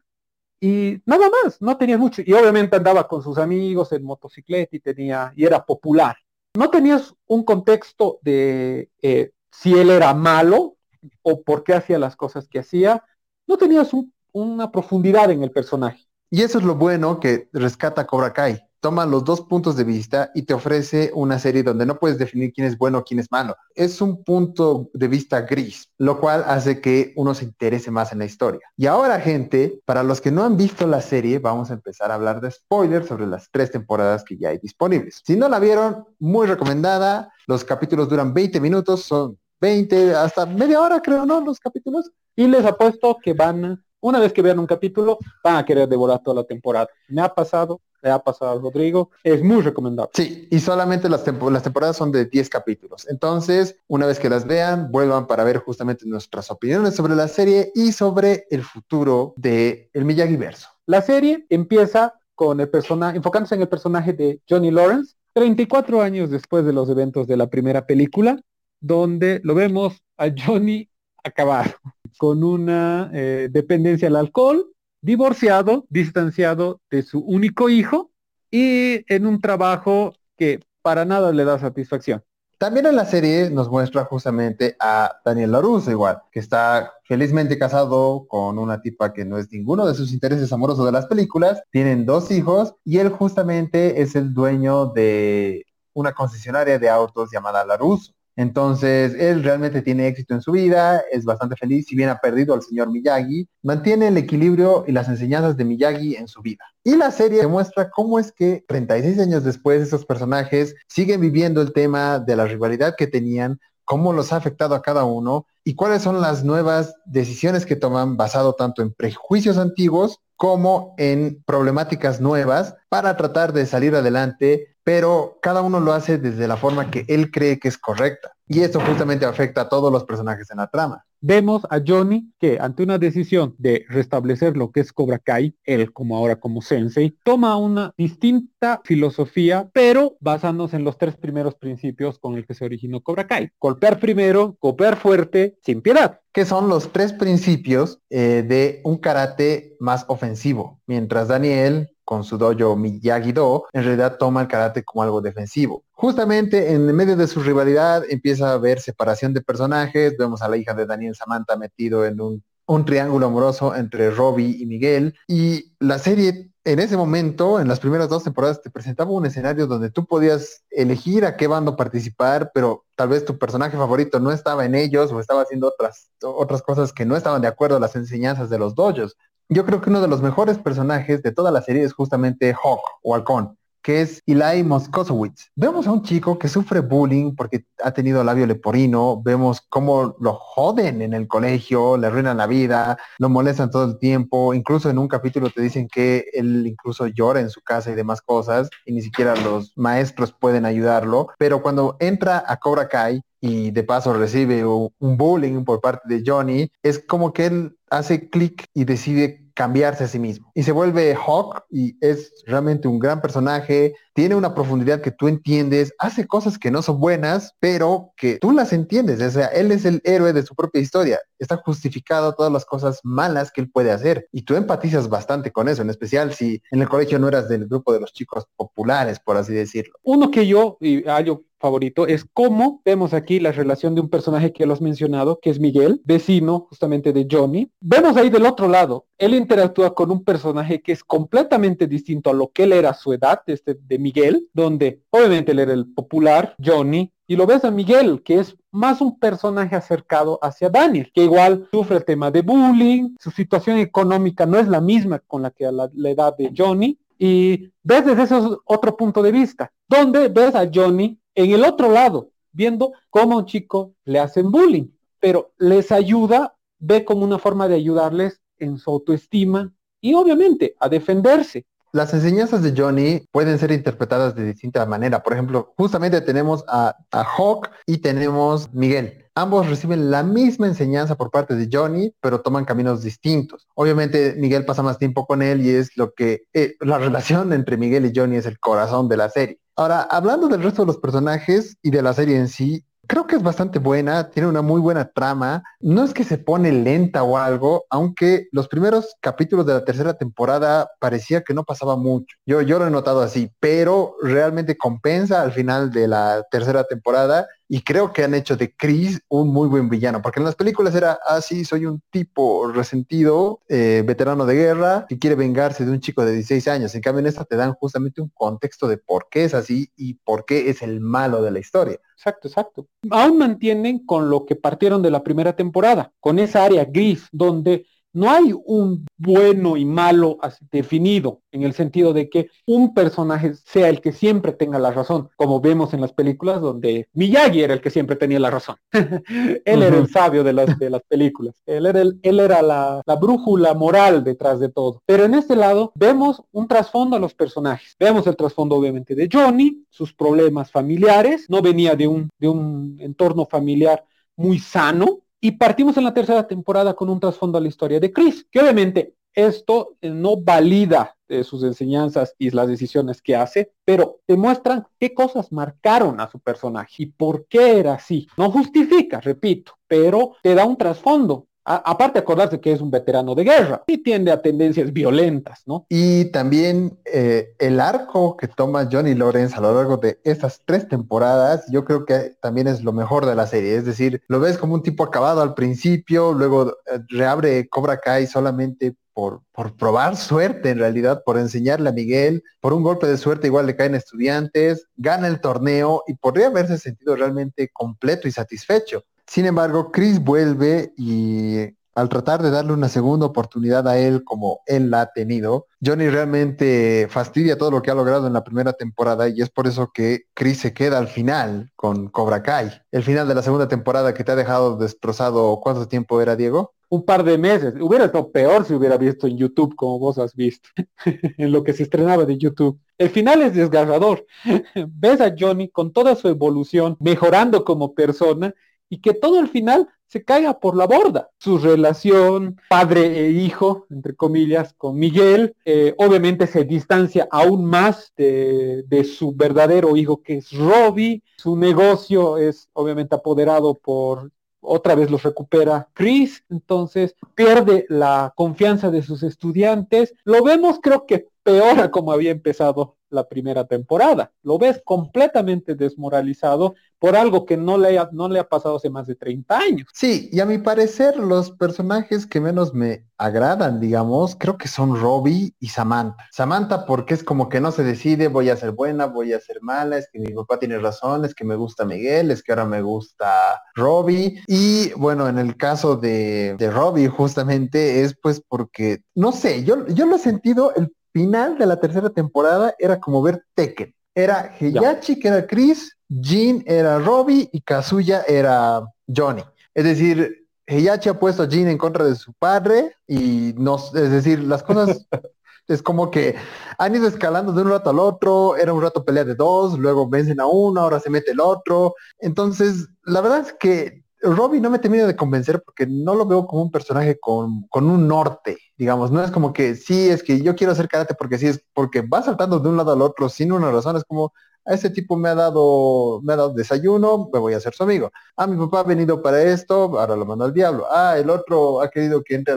y 0.61 1.02
nada 1.04 1.28
más, 1.30 1.61
no 1.61 1.76
tenía 1.76 1.99
mucho. 1.99 2.23
Y 2.25 2.32
obviamente 2.32 2.76
andaba 2.76 3.08
con 3.08 3.23
sus 3.25 3.38
amigos 3.38 3.90
en 3.90 4.04
motocicleta 4.04 4.76
y 4.76 4.78
tenía, 4.78 5.32
y 5.34 5.44
era 5.44 5.66
popular. 5.66 6.16
No 6.56 6.70
tenías 6.70 7.12
un 7.26 7.42
contexto 7.42 8.20
de 8.23 8.88
eh, 9.02 9.32
si 9.61 9.75
él 9.78 9.90
era 9.90 10.14
malo 10.14 10.76
o 11.23 11.42
por 11.42 11.64
qué 11.64 11.75
hacía 11.75 11.99
las 11.99 12.16
cosas 12.16 12.49
que 12.49 12.58
hacía. 12.61 13.04
No 13.46 13.56
tenías 13.56 13.92
un- 13.92 14.12
una 14.32 14.70
profundidad 14.73 15.30
en 15.30 15.42
el 15.42 15.50
personaje. 15.50 16.06
Y 16.30 16.42
eso 16.42 16.58
es 16.58 16.64
lo 16.64 16.75
bueno 16.75 17.20
que 17.20 17.49
rescata 17.52 18.06
Cobra 18.06 18.32
Kai. 18.32 18.61
Toma 18.80 19.06
los 19.06 19.25
dos 19.25 19.40
puntos 19.42 19.76
de 19.76 19.84
vista 19.84 20.30
y 20.34 20.42
te 20.42 20.52
ofrece 20.52 21.11
una 21.14 21.38
serie 21.38 21.62
donde 21.62 21.87
no 21.87 21.99
puedes 21.99 22.18
definir 22.18 22.52
quién 22.52 22.66
es 22.66 22.76
bueno 22.76 22.99
o 22.99 23.04
quién 23.04 23.18
es 23.20 23.30
malo. 23.30 23.56
Es 23.75 24.02
un 24.02 24.23
punto 24.25 24.90
de 24.92 25.08
vista 25.08 25.40
gris, 25.42 25.90
lo 25.96 26.20
cual 26.20 26.44
hace 26.46 26.82
que 26.82 27.14
uno 27.16 27.32
se 27.32 27.46
interese 27.46 27.90
más 27.90 28.12
en 28.12 28.18
la 28.18 28.26
historia. 28.26 28.61
Y 28.76 28.84
ahora, 28.87 29.20
gente, 29.20 29.80
para 29.87 30.02
los 30.02 30.20
que 30.20 30.30
no 30.32 30.44
han 30.44 30.58
visto 30.58 30.87
la 30.87 31.00
serie, 31.00 31.38
vamos 31.38 31.70
a 31.70 31.75
empezar 31.75 32.11
a 32.11 32.14
hablar 32.14 32.42
de 32.42 32.50
spoilers 32.50 33.06
sobre 33.06 33.26
las 33.26 33.49
tres 33.50 33.70
temporadas 33.70 34.23
que 34.23 34.37
ya 34.37 34.50
hay 34.50 34.58
disponibles. 34.58 35.23
Si 35.25 35.34
no 35.37 35.49
la 35.49 35.61
vieron, 35.61 36.04
muy 36.18 36.46
recomendada. 36.46 37.32
Los 37.46 37.64
capítulos 37.64 38.08
duran 38.11 38.34
20 38.34 38.61
minutos, 38.61 39.04
son 39.04 39.38
20 39.64 40.14
hasta 40.14 40.44
media 40.47 40.80
hora, 40.80 41.00
creo, 41.00 41.25
¿no? 41.25 41.40
Los 41.40 41.59
capítulos. 41.59 42.11
Y 42.37 42.47
les 42.49 42.64
apuesto 42.66 43.16
que 43.23 43.33
van, 43.33 43.83
una 44.00 44.18
vez 44.21 44.33
que 44.33 44.42
vean 44.42 44.59
un 44.59 44.66
capítulo, 44.66 45.18
van 45.42 45.56
a 45.56 45.64
querer 45.64 45.88
devorar 45.88 46.21
toda 46.23 46.42
la 46.42 46.44
temporada. 46.44 46.88
Me 47.09 47.23
ha 47.23 47.28
pasado, 47.33 47.80
le 48.02 48.11
ha 48.11 48.18
pasado 48.18 48.50
a 48.50 48.61
Rodrigo, 48.61 49.11
es 49.23 49.42
muy 49.42 49.62
recomendable. 49.62 50.11
Sí, 50.14 50.47
y 50.50 50.61
solamente 50.61 51.09
las, 51.09 51.25
tempo- 51.25 51.50
las 51.50 51.62
temporadas 51.62 51.97
son 51.97 52.12
de 52.12 52.26
10 52.26 52.50
capítulos. 52.50 53.06
Entonces, 53.09 53.76
una 53.88 54.04
vez 54.06 54.18
que 54.18 54.28
las 54.28 54.44
vean, 54.47 54.90
vuelvan 54.92 55.26
para 55.26 55.44
ver 55.44 55.59
justamente 55.59 56.04
nuestras 56.06 56.50
opiniones 56.50 56.94
sobre 56.94 57.14
la 57.14 57.28
serie 57.28 57.73
y 57.75 57.92
sobre 57.92 58.47
el 58.50 58.62
futuro 58.62 59.33
de 59.37 59.88
el 59.94 60.04
Miyagi 60.04 60.37
verso. 60.37 60.68
La 60.87 61.00
serie 61.00 61.47
empieza 61.49 62.12
con 62.35 62.61
el 62.61 62.68
personaje, 62.68 63.16
enfocándose 63.16 63.54
en 63.54 63.62
el 63.62 63.68
personaje 63.68 64.12
de 64.12 64.40
Johnny 64.47 64.71
Lawrence, 64.71 65.14
34 65.33 66.02
años 66.02 66.28
después 66.30 66.64
de 66.66 66.73
los 66.73 66.88
eventos 66.90 67.26
de 67.26 67.37
la 67.38 67.47
primera 67.49 67.87
película, 67.87 68.38
donde 68.81 69.40
lo 69.45 69.54
vemos 69.54 70.02
a 70.16 70.28
Johnny 70.37 70.88
acabado, 71.23 71.73
con 72.19 72.45
una 72.45 73.11
eh, 73.12 73.49
dependencia 73.50 74.09
al 74.09 74.16
alcohol, 74.16 74.73
divorciado, 75.00 75.87
distanciado 75.88 76.81
de 76.90 77.02
su 77.02 77.21
único 77.21 77.69
hijo 77.69 78.11
y 78.50 79.04
en 79.12 79.26
un 79.26 79.40
trabajo 79.40 80.14
que 80.37 80.61
para 80.83 81.04
nada 81.04 81.33
le 81.33 81.45
da 81.45 81.59
satisfacción. 81.59 82.23
También 82.59 82.87
en 82.87 82.97
la 82.97 83.04
serie 83.04 83.50
nos 83.50 83.69
muestra 83.69 84.04
justamente 84.04 84.76
a 84.81 85.21
Daniel 85.25 85.52
LaRusso 85.52 85.90
igual, 85.90 86.23
que 86.31 86.40
está 86.40 86.95
felizmente 87.04 87.59
casado 87.59 88.26
con 88.28 88.59
una 88.59 88.81
tipa 88.81 89.12
que 89.12 89.25
no 89.25 89.38
es 89.38 89.50
ninguno 89.50 89.87
de 89.87 89.95
sus 89.95 90.12
intereses 90.12 90.52
amorosos 90.52 90.87
de 90.87 90.93
las 90.93 91.07
películas, 91.07 91.62
tienen 91.71 92.07
dos 92.07 92.31
hijos 92.31 92.75
y 92.85 92.99
él 92.99 93.09
justamente 93.11 94.00
es 94.00 94.14
el 94.14 94.33
dueño 94.33 94.87
de 94.87 95.66
una 95.93 96.12
concesionaria 96.12 96.78
de 96.78 96.88
autos 96.88 97.31
llamada 97.31 97.66
LaRusso. 97.66 98.12
Entonces, 98.37 99.14
él 99.14 99.45
realmente 99.45 99.83
tiene 99.83 100.09
éxito 100.09 100.35
en 100.35 100.43
su 100.43 100.53
vida, 100.53 101.03
es 101.12 101.25
bastante 101.25 101.57
feliz, 101.57 101.87
si 101.87 101.95
bien 101.95 102.09
ha 102.09 102.19
perdido 102.19 102.55
al 102.55 102.62
señor 102.62 102.91
Miyagi, 102.91 103.49
mantiene 103.62 104.09
el 104.09 104.17
equilibrio 104.17 104.85
y 104.87 104.93
las 104.93 105.09
enseñanzas 105.09 105.57
de 105.57 105.64
Miyagi 105.64 106.17
en 106.17 106.26
su 106.26 106.43
vida. 106.43 106.64
Y 106.83 106.97
la 106.97 107.11
serie 107.11 107.41
demuestra 107.41 107.91
cómo 107.91 108.19
es 108.19 108.33
que 108.33 108.64
36 108.67 109.19
años 109.21 109.45
después 109.45 109.83
esos 109.83 110.05
personajes 110.05 110.75
siguen 110.88 111.21
viviendo 111.21 111.62
el 111.62 111.73
tema 111.73 112.19
de 112.19 112.37
la 112.37 112.47
rivalidad 112.47 112.95
que 112.97 113.07
tenían, 113.07 113.61
cómo 113.85 114.12
los 114.12 114.33
ha 114.33 114.37
afectado 114.37 114.75
a 114.75 114.83
cada 114.83 115.05
uno 115.05 115.47
y 115.62 115.75
cuáles 115.75 116.03
son 116.03 116.21
las 116.21 116.45
nuevas 116.45 116.95
decisiones 117.07 117.67
que 117.67 117.76
toman 117.76 118.17
basado 118.17 118.55
tanto 118.55 118.83
en 118.83 118.93
prejuicios 118.93 119.59
antiguos 119.59 120.21
como 120.37 120.95
en 120.99 121.43
problemáticas 121.47 122.21
nuevas 122.21 122.75
para 122.88 123.17
tratar 123.17 123.53
de 123.53 123.67
salir 123.67 123.95
adelante 123.95 124.74
pero 124.85 125.38
cada 125.41 125.62
uno 125.62 125.81
lo 125.81 125.93
hace 125.93 126.19
desde 126.19 126.47
la 126.47 126.57
forma 126.57 126.91
que 126.91 127.05
él 127.09 127.31
cree 127.31 127.59
que 127.59 127.69
es 127.69 127.79
correcta. 127.79 128.33
Y 128.47 128.61
esto 128.61 128.79
justamente 128.79 129.25
afecta 129.25 129.62
a 129.62 129.69
todos 129.71 129.91
los 129.91 130.05
personajes 130.05 130.50
en 130.50 130.59
la 130.59 130.67
trama. 130.67 131.07
Vemos 131.23 131.64
a 131.71 131.81
Johnny 131.85 132.31
que 132.38 132.59
ante 132.61 132.83
una 132.83 132.99
decisión 132.99 133.55
de 133.57 133.87
restablecer 133.88 134.59
lo 134.59 134.71
que 134.71 134.81
es 134.81 134.93
Cobra 134.93 135.19
Kai, 135.19 135.57
él 135.64 135.91
como 135.95 136.19
ahora 136.19 136.37
como 136.37 136.61
sensei, 136.61 137.17
toma 137.25 137.57
una 137.57 137.95
distinta 137.97 138.83
filosofía, 138.85 139.71
pero 139.73 140.19
basándose 140.21 140.76
en 140.76 140.85
los 140.85 140.99
tres 140.99 141.17
primeros 141.17 141.55
principios 141.55 142.19
con 142.19 142.35
el 142.35 142.47
que 142.47 142.53
se 142.53 142.67
originó 142.67 143.00
Cobra 143.00 143.26
Kai. 143.26 143.49
Golpear 143.59 143.99
primero, 143.99 144.59
golpear 144.61 144.97
fuerte, 144.97 145.57
sin 145.62 145.81
piedad. 145.81 146.21
Que 146.31 146.45
son 146.45 146.69
los 146.69 146.93
tres 146.93 147.14
principios 147.14 148.03
eh, 148.11 148.45
de 148.47 148.83
un 148.85 148.99
karate 148.99 149.76
más 149.81 150.05
ofensivo. 150.09 150.83
Mientras 150.87 151.29
Daniel 151.29 151.94
con 152.04 152.25
su 152.25 152.38
dojo 152.38 152.76
Miyagi-Do, 152.76 153.66
en 153.73 153.84
realidad 153.84 154.16
toma 154.18 154.42
el 154.42 154.49
karate 154.49 154.84
como 154.84 155.02
algo 155.02 155.20
defensivo. 155.20 155.84
Justamente 155.92 156.73
en 156.73 156.84
medio 156.94 157.16
de 157.16 157.26
su 157.26 157.42
rivalidad 157.42 158.04
empieza 158.08 158.50
a 158.50 158.54
haber 158.54 158.80
separación 158.80 159.32
de 159.32 159.40
personajes, 159.40 160.16
vemos 160.18 160.42
a 160.42 160.49
la 160.49 160.56
hija 160.56 160.75
de 160.75 160.87
Daniel 160.87 161.14
Samantha 161.14 161.56
metido 161.56 162.04
en 162.04 162.20
un, 162.20 162.42
triángulo 162.87 163.26
amoroso 163.26 163.75
entre 163.75 164.11
Robbie 164.11 164.56
y 164.58 164.66
Miguel, 164.66 165.14
y 165.28 165.75
la 165.80 165.99
serie 165.99 166.50
en 166.66 166.78
ese 166.78 166.96
momento, 166.96 167.61
en 167.61 167.68
las 167.68 167.78
primeras 167.78 168.08
dos 168.08 168.25
temporadas, 168.25 168.62
te 168.62 168.70
presentaba 168.70 169.11
un 169.11 169.26
escenario 169.26 169.66
donde 169.66 169.90
tú 169.90 170.06
podías 170.06 170.64
elegir 170.70 171.26
a 171.26 171.37
qué 171.37 171.46
bando 171.46 171.76
participar, 171.76 172.52
pero 172.54 172.87
tal 172.96 173.08
vez 173.08 173.26
tu 173.26 173.38
personaje 173.38 173.76
favorito 173.76 174.18
no 174.18 174.32
estaba 174.32 174.64
en 174.64 174.75
ellos 174.75 175.12
o 175.12 175.20
estaba 175.20 175.42
haciendo 175.42 175.68
otras, 175.68 176.08
otras 176.23 176.62
cosas 176.62 176.94
que 176.94 177.04
no 177.04 177.16
estaban 177.16 177.42
de 177.42 177.49
acuerdo 177.49 177.76
a 177.76 177.80
las 177.80 177.96
enseñanzas 177.96 178.49
de 178.49 178.58
los 178.58 178.75
dojos 178.75 179.14
yo 179.49 179.65
creo 179.65 179.81
que 179.81 179.91
uno 179.91 180.01
de 180.01 180.09
los 180.09 180.23
mejores 180.23 180.59
personajes 180.59 181.23
de 181.23 181.33
toda 181.33 181.51
la 181.51 181.63
serie 181.63 181.85
es 181.85 181.93
justamente 181.93 182.55
Hawk 182.55 182.83
o 183.03 183.15
Halcón, 183.15 183.59
que 183.85 184.00
es 184.00 184.23
Eli 184.26 184.64
Moskowitz. 184.64 185.50
Vemos 185.55 185.87
a 185.87 185.93
un 185.93 186.03
chico 186.03 186.38
que 186.38 186.49
sufre 186.49 186.81
bullying 186.81 187.37
porque 187.37 187.67
ha 187.83 187.93
tenido 187.93 188.25
labio 188.25 188.47
leporino, 188.47 189.23
vemos 189.23 189.61
cómo 189.69 190.17
lo 190.19 190.33
joden 190.33 191.03
en 191.03 191.12
el 191.12 191.29
colegio, 191.29 191.99
le 191.99 192.07
arruinan 192.07 192.38
la 192.38 192.47
vida, 192.47 192.99
lo 193.19 193.29
molestan 193.29 193.71
todo 193.71 193.85
el 193.85 193.99
tiempo, 193.99 194.55
incluso 194.55 194.88
en 194.88 194.99
un 194.99 195.07
capítulo 195.07 195.50
te 195.50 195.61
dicen 195.61 195.87
que 195.87 196.25
él 196.33 196.67
incluso 196.67 197.07
llora 197.09 197.41
en 197.41 197.50
su 197.50 197.61
casa 197.61 197.91
y 197.91 197.95
demás 197.95 198.23
cosas, 198.23 198.71
y 198.87 198.93
ni 198.93 199.03
siquiera 199.03 199.37
los 199.37 199.75
maestros 199.76 200.33
pueden 200.33 200.64
ayudarlo, 200.64 201.29
pero 201.38 201.61
cuando 201.61 201.97
entra 202.00 202.43
a 202.47 202.57
Cobra 202.57 202.88
Kai, 202.88 203.21
y 203.47 203.73
de 203.73 203.83
paso 203.83 204.14
recibe 204.14 204.64
un 204.64 205.17
bullying 205.19 205.64
por 205.64 205.83
parte 205.83 206.09
de 206.09 206.23
Johnny, 206.26 206.71
es 206.83 206.99
como 206.99 207.35
que 207.35 207.45
él 207.45 207.76
hace 207.91 208.31
clic 208.31 208.64
y 208.73 208.87
decide 208.87 209.44
cambiarse 209.54 210.04
a 210.04 210.08
sí 210.08 210.18
mismo. 210.18 210.50
Y 210.54 210.64
se 210.64 210.73
vuelve 210.73 211.14
Hawk 211.14 211.64
y 211.70 211.96
es 212.00 212.32
realmente 212.46 212.88
un 212.88 212.99
gran 212.99 213.20
personaje, 213.20 213.94
tiene 214.12 214.34
una 214.34 214.54
profundidad 214.54 215.00
que 215.00 215.12
tú 215.12 215.28
entiendes, 215.28 215.92
hace 215.99 216.26
cosas 216.26 216.58
que 216.58 216.70
no 216.70 216.82
son 216.82 217.00
buenas, 217.00 217.54
pero 217.61 218.12
que 218.16 218.38
tú 218.40 218.52
las 218.52 218.73
entiendes. 218.73 219.20
O 219.23 219.30
sea, 219.30 219.46
él 219.46 219.73
es 219.73 219.84
el 219.84 220.00
héroe 220.04 220.32
de 220.32 220.42
su 220.42 220.54
propia 220.54 220.82
historia. 220.82 221.20
Está 221.45 221.59
justificado 221.59 222.35
todas 222.35 222.51
las 222.51 222.65
cosas 222.65 223.01
malas 223.03 223.53
que 223.53 223.61
él 223.61 223.71
puede 223.71 223.91
hacer. 223.91 224.29
Y 224.33 224.43
tú 224.43 224.57
empatizas 224.57 225.09
bastante 225.09 225.53
con 225.53 225.69
eso, 225.69 225.83
en 225.83 225.91
especial 225.91 226.33
si 226.33 226.63
en 226.71 226.81
el 226.81 226.89
colegio 226.89 227.19
no 227.19 227.29
eras 227.29 227.49
del 227.49 227.67
grupo 227.67 227.93
de 227.93 228.01
los 228.01 228.13
chicos 228.13 228.47
populares, 228.57 229.21
por 229.21 229.37
así 229.37 229.53
decirlo. 229.53 229.95
Uno 230.03 230.31
que 230.31 230.47
yo, 230.47 230.79
y 230.81 231.05
yo 231.25 231.43
favorito 231.65 232.07
es 232.07 232.27
cómo 232.31 232.83
vemos 232.85 233.15
aquí 233.15 233.41
la 233.41 233.51
relación 233.51 233.95
de 233.95 234.03
un 234.03 234.11
personaje 234.11 234.53
que 234.53 234.67
lo 234.67 234.75
has 234.75 234.83
mencionado, 234.83 235.39
que 235.41 235.49
es 235.49 235.59
Miguel, 235.59 236.03
vecino 236.05 236.67
justamente 236.69 237.13
de 237.15 237.27
Johnny. 237.31 237.71
Vemos 237.81 238.19
ahí 238.19 238.29
del 238.29 238.45
otro 238.45 238.69
lado, 238.69 239.07
él 239.17 239.35
interactúa 239.35 239.95
con 239.95 240.11
un 240.11 240.25
personaje 240.25 240.83
que 240.83 240.93
es 240.93 241.03
completamente 241.03 241.87
distinto 241.87 242.29
a 242.29 242.35
lo 242.35 242.51
que 242.53 242.65
él 242.65 242.75
era 242.75 242.91
a 242.91 242.95
su 242.95 243.15
edad, 243.15 243.41
este 243.47 243.75
de 243.75 243.99
Miguel, 243.99 244.47
donde 244.53 245.01
obviamente 245.09 245.53
él 245.53 245.61
era 245.61 245.73
el 245.73 245.87
popular 245.87 246.55
Johnny, 246.63 247.11
y 247.26 247.37
lo 247.37 247.47
ves 247.47 247.64
a 247.64 247.71
Miguel, 247.71 248.23
que 248.23 248.38
es 248.40 248.57
más 248.71 249.00
un 249.00 249.19
personaje 249.19 249.76
acercado 249.76 250.38
hacia 250.43 250.69
Daniel, 250.69 251.11
que 251.14 251.25
igual 251.25 251.69
sufre 251.71 251.97
el 251.97 252.04
tema 252.04 252.31
de 252.31 252.43
bullying, 252.43 253.14
su 253.21 253.31
situación 253.31 253.78
económica 253.78 254.47
no 254.47 254.59
es 254.59 254.69
la 254.69 254.81
misma 254.81 255.21
con 255.21 255.43
la 255.43 255.50
que 255.50 255.66
a 255.66 255.73
la, 255.73 255.90
edad 256.04 256.37
de 256.37 256.52
Johnny, 256.57 256.99
y 257.19 257.71
ves 257.83 258.04
desde 258.04 258.23
ese 258.25 258.35
otro 258.64 258.97
punto 258.97 259.23
de 259.23 259.33
vista, 259.33 259.73
donde 259.88 260.28
ves 260.28 260.54
a 260.54 260.69
Johnny 260.73 261.19
en 261.35 261.50
el 261.50 261.64
otro 261.64 261.90
lado, 261.90 262.31
viendo 262.52 262.93
cómo 263.11 263.35
a 263.35 263.38
un 263.38 263.47
chico 263.47 263.95
le 264.04 264.19
hacen 264.19 264.50
bullying, 264.50 264.88
pero 265.21 265.52
les 265.59 265.90
ayuda, 265.90 266.54
ve 266.78 267.04
como 267.04 267.25
una 267.25 267.38
forma 267.38 267.69
de 267.69 267.76
ayudarles 267.76 268.40
en 268.59 268.78
su 268.78 268.90
autoestima 268.90 269.73
y 270.00 270.14
obviamente 270.14 270.76
a 270.78 270.88
defenderse. 270.88 271.64
Las 271.95 272.13
enseñanzas 272.13 272.61
de 272.65 272.75
Johnny 272.77 273.25
pueden 273.31 273.57
ser 273.57 273.71
interpretadas 273.71 274.35
de 274.35 274.45
distinta 274.45 274.85
manera. 274.85 275.23
Por 275.23 275.33
ejemplo, 275.33 275.75
justamente 275.77 276.21
tenemos 276.23 276.65
a, 276.67 276.97
Hawk 277.13 277.71
y 277.87 277.99
tenemos 277.99 278.75
Miguel. 278.75 279.29
Ambos 279.37 279.69
reciben 279.69 280.11
la 280.11 280.25
misma 280.25 280.67
enseñanza 280.67 281.15
por 281.15 281.31
parte 281.31 281.55
de 281.55 281.69
Johnny, 281.73 282.13
pero 282.21 282.41
toman 282.41 282.65
caminos 282.65 283.05
distintos. 283.05 283.69
Obviamente 283.77 284.35
Miguel 284.37 284.65
pasa 284.65 284.83
más 284.83 284.99
tiempo 284.99 285.25
con 285.25 285.41
él 285.41 285.65
y 285.65 285.71
es 285.71 285.97
lo 285.97 286.13
que 286.15 286.43
eh, 286.53 286.75
la 286.81 286.99
relación 287.07 287.53
entre 287.53 287.77
Miguel 287.77 288.07
y 288.07 288.13
Johnny 288.13 288.39
es 288.39 288.47
el 288.47 288.59
corazón 288.59 289.09
de 289.09 289.17
la 289.17 289.31
serie. 289.31 289.61
Ahora, 289.77 290.01
hablando 290.03 290.49
del 290.49 290.65
resto 290.65 290.83
de 290.83 290.87
los 290.87 290.99
personajes 290.99 291.77
y 291.81 291.93
de 291.93 292.03
la 292.03 292.13
serie 292.13 292.37
en 292.39 292.49
sí, 292.49 292.85
creo 293.06 293.26
que 293.26 293.37
es 293.37 293.42
bastante 293.42 293.78
buena, 293.78 294.30
tiene 294.30 294.49
una 294.49 294.62
muy 294.62 294.80
buena 294.80 295.06
trama. 295.06 295.62
No 295.80 296.04
es 296.04 296.14
que 296.14 296.25
se 296.25 296.38
pone 296.38 296.73
lenta 296.73 297.23
o 297.23 297.37
algo, 297.38 297.84
aunque 297.90 298.49
los 298.52 298.68
primeros 298.68 299.16
capítulos 299.20 299.66
de 299.66 299.75
la 299.75 299.84
tercera 299.84 300.14
temporada 300.14 300.90
parecía 300.99 301.42
que 301.42 301.54
no 301.54 301.64
pasaba 301.64 301.96
mucho. 301.96 302.37
Yo, 302.46 302.62
yo 302.62 302.78
lo 302.78 302.87
he 302.87 302.90
notado 302.90 303.23
así, 303.23 303.50
pero 303.61 304.16
realmente 304.23 304.76
compensa 304.76 305.42
al 305.42 305.52
final 305.52 305.90
de 305.90 306.08
la 306.08 306.44
tercera 306.50 306.84
temporada 306.84 307.46
y 307.68 307.83
creo 307.83 308.12
que 308.12 308.25
han 308.25 308.35
hecho 308.35 308.56
de 308.56 308.75
Chris 308.75 309.21
un 309.28 309.49
muy 309.49 309.68
buen 309.68 309.88
villano, 309.88 310.21
porque 310.23 310.40
en 310.40 310.44
las 310.44 310.54
películas 310.54 310.94
era 310.94 311.18
así, 311.26 311.62
ah, 311.62 311.64
soy 311.64 311.87
un 311.87 312.02
tipo 312.11 312.71
resentido, 312.71 313.61
eh, 313.68 314.02
veterano 314.06 314.47
de 314.47 314.54
guerra, 314.54 315.06
que 315.09 315.18
quiere 315.18 315.37
vengarse 315.37 315.85
de 315.85 315.90
un 315.90 316.00
chico 316.00 316.25
de 316.25 316.33
16 316.33 316.68
años. 316.68 316.94
En 316.94 317.00
cambio, 317.00 317.21
en 317.21 317.26
esta 317.26 317.44
te 317.44 317.56
dan 317.56 317.75
justamente 317.75 318.21
un 318.21 318.30
contexto 318.35 318.87
de 318.88 318.99
por 318.99 319.28
qué 319.30 319.44
es 319.44 319.54
así 319.54 319.90
y 319.97 320.14
por 320.14 320.44
qué 320.44 320.68
es 320.71 320.83
el 320.83 321.00
malo 321.00 321.42
de 321.42 321.50
la 321.50 321.59
historia. 321.59 321.99
Exacto, 322.14 322.49
exacto. 322.49 322.88
Aún 323.11 323.38
mantienen 323.38 324.04
con 324.06 324.30
lo 324.30 324.44
que 324.47 324.56
partieron 324.56 325.02
de 325.02 325.11
la 325.11 325.23
primera 325.23 325.56
temporada, 325.56 326.12
con 326.21 326.38
esa 326.38 326.64
área 326.64 326.85
gris, 326.85 327.28
donde 327.33 327.87
no 328.14 328.30
hay 328.30 328.54
un 328.64 329.06
bueno 329.18 329.76
y 329.76 329.85
malo 329.85 330.38
así 330.40 330.64
definido, 330.71 331.42
en 331.52 331.62
el 331.64 331.75
sentido 331.75 332.12
de 332.12 332.30
que 332.30 332.49
un 332.66 332.94
personaje 332.94 333.54
sea 333.54 333.88
el 333.88 334.00
que 334.00 334.12
siempre 334.12 334.52
tenga 334.52 334.78
la 334.78 334.92
razón, 334.92 335.28
como 335.37 335.61
vemos 335.61 335.92
en 335.92 336.00
las 336.00 336.12
películas 336.12 336.61
donde 336.61 337.09
Miyagi 337.12 337.62
era 337.62 337.75
el 337.75 337.80
que 337.80 337.90
siempre 337.90 338.16
tenía 338.16 338.40
la 338.40 338.50
razón. 338.50 338.76
él 338.92 339.83
era 339.83 339.97
el 339.97 340.09
sabio 340.09 340.44
de 340.44 340.52
las, 340.52 340.78
de 340.78 340.90
las 340.90 341.02
películas, 341.02 341.54
él 341.66 341.87
era, 341.87 342.00
él 342.00 342.40
era 342.40 342.62
la, 342.62 343.02
la, 343.04 343.16
brújula 343.16 343.75
moral 343.75 344.23
detrás 344.23 344.61
de 344.61 344.68
todo. 344.68 345.02
Pero 345.04 345.25
en 345.25 345.35
este 345.35 345.56
lado 345.56 345.92
vemos 345.97 346.42
un 346.52 346.68
trasfondo 346.68 347.16
a 347.16 347.21
los 347.21 347.35
personajes. 347.35 347.97
Vemos 347.99 348.26
el 348.26 348.37
trasfondo 348.37 348.76
obviamente 348.76 349.14
de 349.14 349.28
Johnny, 349.30 349.85
sus 349.90 350.12
problemas 350.14 350.71
familiares, 350.71 351.47
no 351.49 351.61
venía 351.62 351.97
de 351.97 352.06
un, 352.06 352.30
de 352.38 352.49
un 352.49 352.97
entorno 353.00 353.47
familiar 353.47 354.04
muy 354.37 354.59
sano, 354.59 355.21
y 355.45 355.53
partimos 355.53 355.95
en 355.99 356.05
la 356.05 356.15
tercera 356.15 356.47
temporada 356.47 356.95
con 356.95 357.11
un 357.11 357.21
trasfondo 357.21 357.59
a 357.59 357.61
la 357.61 357.69
historia 357.69 358.01
de 358.01 358.11
Chris, 358.11 358.47
que 358.51 358.61
obviamente 358.61 359.13
esto 359.35 359.99
eh, 360.01 360.09
no 360.09 360.39
valida 360.39 361.19
eh, 361.29 361.45
sus 361.45 361.63
enseñanzas 361.65 362.35
y 362.39 362.49
las 362.49 362.67
decisiones 362.67 363.21
que 363.21 363.37
hace, 363.37 363.71
pero 363.85 364.21
demuestran 364.27 364.87
qué 364.99 365.13
cosas 365.13 365.53
marcaron 365.53 366.19
a 366.19 366.31
su 366.31 366.41
personaje 366.41 367.03
y 367.03 367.07
por 367.09 367.45
qué 367.47 367.79
era 367.79 367.93
así. 367.93 368.27
No 368.39 368.51
justifica, 368.51 369.21
repito, 369.21 369.73
pero 369.87 370.35
te 370.43 370.55
da 370.55 370.65
un 370.65 370.79
trasfondo 370.79 371.47
aparte 371.64 372.18
acordarse 372.18 372.61
que 372.61 372.73
es 372.73 372.80
un 372.80 372.90
veterano 372.90 373.35
de 373.35 373.44
guerra 373.44 373.83
y 373.87 373.99
tiende 373.99 374.30
a 374.30 374.42
tendencias 374.42 374.92
violentas, 374.92 375.62
¿no? 375.66 375.87
Y 375.88 376.26
también 376.26 376.99
eh, 377.04 377.54
el 377.59 377.80
arco 377.80 378.37
que 378.37 378.49
toma 378.49 378.88
Johnny 378.90 379.14
Lawrence 379.14 379.56
a 379.56 379.61
lo 379.61 379.75
largo 379.75 379.97
de 379.97 380.21
estas 380.25 380.62
tres 380.64 380.88
temporadas, 380.88 381.64
yo 381.71 381.85
creo 381.85 382.04
que 382.04 382.37
también 382.40 382.66
es 382.66 382.83
lo 382.83 382.92
mejor 382.92 383.26
de 383.26 383.35
la 383.35 383.47
serie. 383.47 383.76
Es 383.76 383.85
decir, 383.85 384.23
lo 384.28 384.40
ves 384.40 384.59
como 384.59 384.75
un 384.75 384.83
tipo 384.83 385.04
acabado 385.04 385.40
al 385.40 385.54
principio, 385.54 386.33
luego 386.33 386.71
eh, 386.87 387.00
reabre 387.09 387.68
Cobra 387.68 387.99
Kai 387.99 388.26
solamente 388.26 388.94
por, 389.14 389.42
por, 389.52 389.76
probar 389.76 390.16
suerte 390.16 390.71
en 390.71 390.78
realidad, 390.78 391.23
por 391.25 391.38
enseñarle 391.38 391.88
a 391.88 391.92
Miguel, 391.92 392.42
por 392.61 392.73
un 392.73 392.83
golpe 392.83 393.06
de 393.06 393.16
suerte 393.16 393.47
igual 393.47 393.66
le 393.66 393.76
caen 393.76 393.94
estudiantes, 393.94 394.88
gana 394.97 395.28
el 395.28 395.40
torneo 395.40 396.02
y 396.09 396.14
podría 396.14 396.49
haberse 396.49 396.78
sentido 396.78 397.14
realmente 397.14 397.71
completo 397.73 398.26
y 398.26 398.33
satisfecho. 398.33 399.04
Sin 399.26 399.47
embargo, 399.47 399.90
Chris 399.90 400.23
vuelve 400.23 400.93
y 400.97 401.75
al 401.95 402.09
tratar 402.09 402.43
de 402.43 402.50
darle 402.50 402.73
una 402.73 402.88
segunda 402.88 403.26
oportunidad 403.26 403.87
a 403.87 403.99
él 403.99 404.25
como 404.25 404.61
él 404.66 404.90
la 404.90 405.02
ha 405.02 405.12
tenido, 405.12 405.69
Johnny 405.85 406.09
realmente 406.09 407.07
fastidia 407.09 407.57
todo 407.57 407.71
lo 407.71 407.83
que 407.83 407.90
ha 407.90 407.95
logrado 407.95 408.26
en 408.26 408.33
la 408.33 408.45
primera 408.45 408.73
temporada 408.73 409.28
y 409.28 409.40
es 409.40 409.50
por 409.50 409.66
eso 409.66 409.90
que 409.93 410.23
Chris 410.35 410.59
se 410.59 410.75
queda 410.75 410.99
al 410.99 411.09
final 411.09 411.71
con 411.76 412.09
Cobra 412.09 412.43
Kai. 412.43 412.71
El 412.90 413.02
final 413.02 413.28
de 413.28 413.35
la 413.35 413.43
segunda 413.43 413.69
temporada 413.69 414.12
que 414.12 414.25
te 414.25 414.33
ha 414.33 414.37
dejado 414.37 414.76
destrozado, 414.76 415.61
¿cuánto 415.62 415.87
tiempo 415.87 416.21
era, 416.21 416.37
Diego? 416.37 416.75
Un 416.88 417.04
par 417.04 417.25
de 417.25 417.38
meses. 417.38 417.75
Hubiera 417.81 418.07
estado 418.07 418.31
peor 418.31 418.64
si 418.64 418.75
hubiera 418.75 418.97
visto 418.97 419.26
en 419.26 419.37
YouTube, 419.37 419.75
como 419.75 419.99
vos 419.99 420.19
has 420.19 420.35
visto, 420.35 420.69
en 421.04 421.50
lo 421.50 421.64
que 421.64 421.73
se 421.73 421.85
estrenaba 421.85 422.25
de 422.25 422.38
YouTube. 422.38 422.78
El 422.99 423.11
final 423.11 423.43
es 423.43 423.54
desgarrador. 423.54 424.26
Ves 424.88 425.21
a 425.21 425.35
Johnny 425.37 425.69
con 425.69 425.93
toda 425.93 426.14
su 426.14 426.28
evolución, 426.28 426.97
mejorando 427.00 427.64
como 427.64 427.95
persona 427.95 428.54
y 428.88 429.00
que 429.00 429.14
todo 429.14 429.38
al 429.38 429.49
final 429.49 429.88
se 430.07 430.25
caiga 430.25 430.61
por 430.61 430.76
la 430.76 430.87
borda. 430.87 431.31
Su 431.38 431.59
relación 431.59 432.61
padre 432.69 433.26
e 433.26 433.31
hijo, 433.31 433.87
entre 433.91 434.14
comillas, 434.14 434.73
con 434.75 434.97
Miguel, 434.97 435.57
eh, 435.64 435.95
obviamente 435.99 436.47
se 436.47 436.64
distancia 436.64 437.26
aún 437.31 437.64
más 437.64 438.12
de, 438.17 438.85
de, 438.87 439.05
su 439.05 439.33
verdadero 439.35 439.97
hijo 439.97 440.23
que 440.23 440.37
es 440.37 440.53
Robbie. 440.53 441.23
Su 441.37 441.57
negocio 441.57 442.38
es 442.38 442.69
obviamente 442.75 443.17
apoderado 443.17 443.75
por, 443.75 444.31
otra 444.64 444.95
vez 444.95 445.11
los 445.11 445.23
recupera 445.23 445.88
Chris, 445.93 446.45
entonces 446.50 447.14
pierde 447.35 447.87
la 447.88 448.33
confianza 448.35 448.91
de 448.91 449.03
sus 449.03 449.23
estudiantes. 449.23 450.14
Lo 450.25 450.43
vemos 450.43 450.79
creo 450.83 451.07
que 451.07 451.29
peor 451.43 451.79
a 451.81 451.91
como 451.91 452.12
había 452.12 452.31
empezado 452.31 452.97
la 453.14 453.28
primera 453.28 453.66
temporada. 453.66 454.33
Lo 454.42 454.59
ves 454.59 454.83
completamente 454.85 455.75
desmoralizado 455.75 456.75
por 456.99 457.16
algo 457.16 457.44
que 457.44 457.56
no 457.56 457.76
le, 457.76 457.99
ha, 457.99 458.09
no 458.12 458.28
le 458.28 458.38
ha 458.38 458.49
pasado 458.49 458.76
hace 458.76 458.88
más 458.88 459.06
de 459.06 459.14
30 459.14 459.59
años. 459.59 459.88
Sí, 459.92 460.30
y 460.33 460.40
a 460.40 460.47
mi 460.47 460.59
parecer 460.59 461.16
los 461.18 461.50
personajes 461.50 462.26
que 462.26 462.40
menos 462.40 462.73
me 462.73 463.06
agradan, 463.18 463.78
digamos, 463.78 464.37
creo 464.37 464.56
que 464.56 464.68
son 464.68 464.99
Robbie 464.99 465.54
y 465.61 465.68
Samantha. 465.68 466.25
Samantha 466.33 466.87
porque 466.87 467.14
es 467.14 467.23
como 467.23 467.49
que 467.49 467.61
no 467.61 467.73
se 467.73 467.85
decide, 467.85 468.28
voy 468.28 468.50
a 468.50 468.56
ser 468.56 468.73
buena, 468.73 469.06
voy 469.06 469.35
a 469.35 469.40
ser 469.40 469.61
mala, 469.61 469.99
es 469.99 470.09
que 470.11 470.18
mi 470.18 470.33
papá 470.33 470.59
tiene 470.59 470.78
razón, 470.78 471.25
es 471.25 471.35
que 471.35 471.44
me 471.44 471.56
gusta 471.56 471.85
Miguel, 471.85 472.30
es 472.30 472.42
que 472.42 472.52
ahora 472.52 472.64
me 472.64 472.83
gusta 472.83 473.62
Robbie. 473.75 474.42
Y 474.47 474.92
bueno, 474.94 475.28
en 475.28 475.38
el 475.38 475.56
caso 475.56 475.97
de, 475.97 476.56
de 476.59 476.71
Robbie 476.71 477.09
justamente 477.09 478.02
es 478.02 478.16
pues 478.21 478.42
porque, 478.49 479.02
no 479.14 479.33
sé, 479.33 479.62
yo, 479.64 479.87
yo 479.88 480.06
lo 480.06 480.16
he 480.16 480.21
sentido 480.21 480.73
el 480.75 480.90
final 481.14 481.56
de 481.56 481.66
la 481.66 481.78
tercera 481.78 482.11
temporada 482.11 482.75
era 482.78 483.00
como 483.00 483.23
ver 483.23 483.44
Tekken. 483.54 483.94
Era 484.14 484.54
Heihachi, 484.59 485.18
que 485.18 485.28
era 485.28 485.47
Chris, 485.47 485.97
Jin 486.09 486.62
era 486.66 486.99
Robbie 486.99 487.49
y 487.52 487.61
Kazuya 487.61 488.25
era 488.28 488.82
Johnny. 489.06 489.43
Es 489.75 489.84
decir, 489.84 490.47
Heihachi 490.67 491.08
ha 491.08 491.19
puesto 491.19 491.45
a 491.45 491.49
Jin 491.49 491.69
en 491.69 491.78
contra 491.78 492.04
de 492.04 492.17
su 492.17 492.32
padre 492.34 492.97
y 493.06 493.54
no, 493.56 493.76
es 493.76 494.10
decir, 494.10 494.41
las 494.41 494.62
cosas 494.62 495.06
es 495.69 495.82
como 495.82 496.10
que 496.10 496.34
han 496.78 496.95
ido 496.95 497.06
escalando 497.06 497.52
de 497.52 497.62
un 497.62 497.71
rato 497.71 497.91
al 497.91 497.99
otro, 497.99 498.56
era 498.56 498.73
un 498.73 498.82
rato 498.82 499.04
pelea 499.04 499.25
de 499.25 499.34
dos, 499.34 499.78
luego 499.78 500.08
vencen 500.08 500.41
a 500.41 500.47
uno, 500.47 500.80
ahora 500.80 501.00
se 501.00 501.10
mete 501.10 501.30
el 501.30 501.41
otro. 501.41 501.95
Entonces, 502.19 502.89
la 503.04 503.21
verdad 503.21 503.41
es 503.41 503.52
que 503.54 504.03
Robbie 504.25 504.60
no 504.60 504.71
me 504.71 504.78
termina 504.78 505.06
de 505.06 505.17
convencer 505.17 505.63
porque 505.63 505.87
no 505.87 506.15
lo 506.15 506.26
veo 506.26 506.47
como 506.47 506.63
un 506.63 506.71
personaje 506.71 507.19
con, 507.21 507.67
un 507.73 508.08
norte, 508.08 508.58
digamos, 508.76 509.10
no 509.10 509.23
es 509.23 509.30
como 509.30 509.52
que 509.52 509.75
sí, 509.75 510.08
es 510.08 510.23
que 510.23 510.41
yo 510.43 510.54
quiero 510.56 510.73
hacer 510.73 510.89
karate 510.89 511.15
porque 511.15 511.39
sí, 511.39 511.47
es 511.47 511.65
porque 511.73 512.02
va 512.02 512.23
saltando 512.23 512.58
de 512.58 512.69
un 512.69 512.76
lado 512.76 512.93
al 512.93 513.02
otro 513.02 513.28
sin 513.28 513.52
una 513.52 513.71
razón, 513.71 513.97
es 513.97 514.04
como, 514.04 514.32
a 514.65 514.75
ese 514.75 514.91
tipo 514.91 515.17
me 515.17 515.28
ha 515.28 515.34
dado, 515.34 516.21
me 516.23 516.32
ha 516.32 516.37
dado 516.37 516.54
desayuno, 516.54 517.28
me 517.32 517.39
voy 517.39 517.54
a 517.54 517.58
hacer 517.58 517.75
su 517.75 517.82
amigo. 517.82 518.10
Ah, 518.37 518.47
mi 518.47 518.56
papá 518.56 518.80
ha 518.80 518.84
venido 518.84 519.21
para 519.21 519.43
esto, 519.43 519.99
ahora 520.00 520.17
lo 520.17 520.25
mando 520.25 520.45
al 520.47 520.54
diablo. 520.54 520.87
Ah, 520.91 521.19
el 521.19 521.28
otro 521.28 521.82
ha 521.82 521.91
querido 521.91 522.23
que 522.25 522.34
entre 522.34 522.54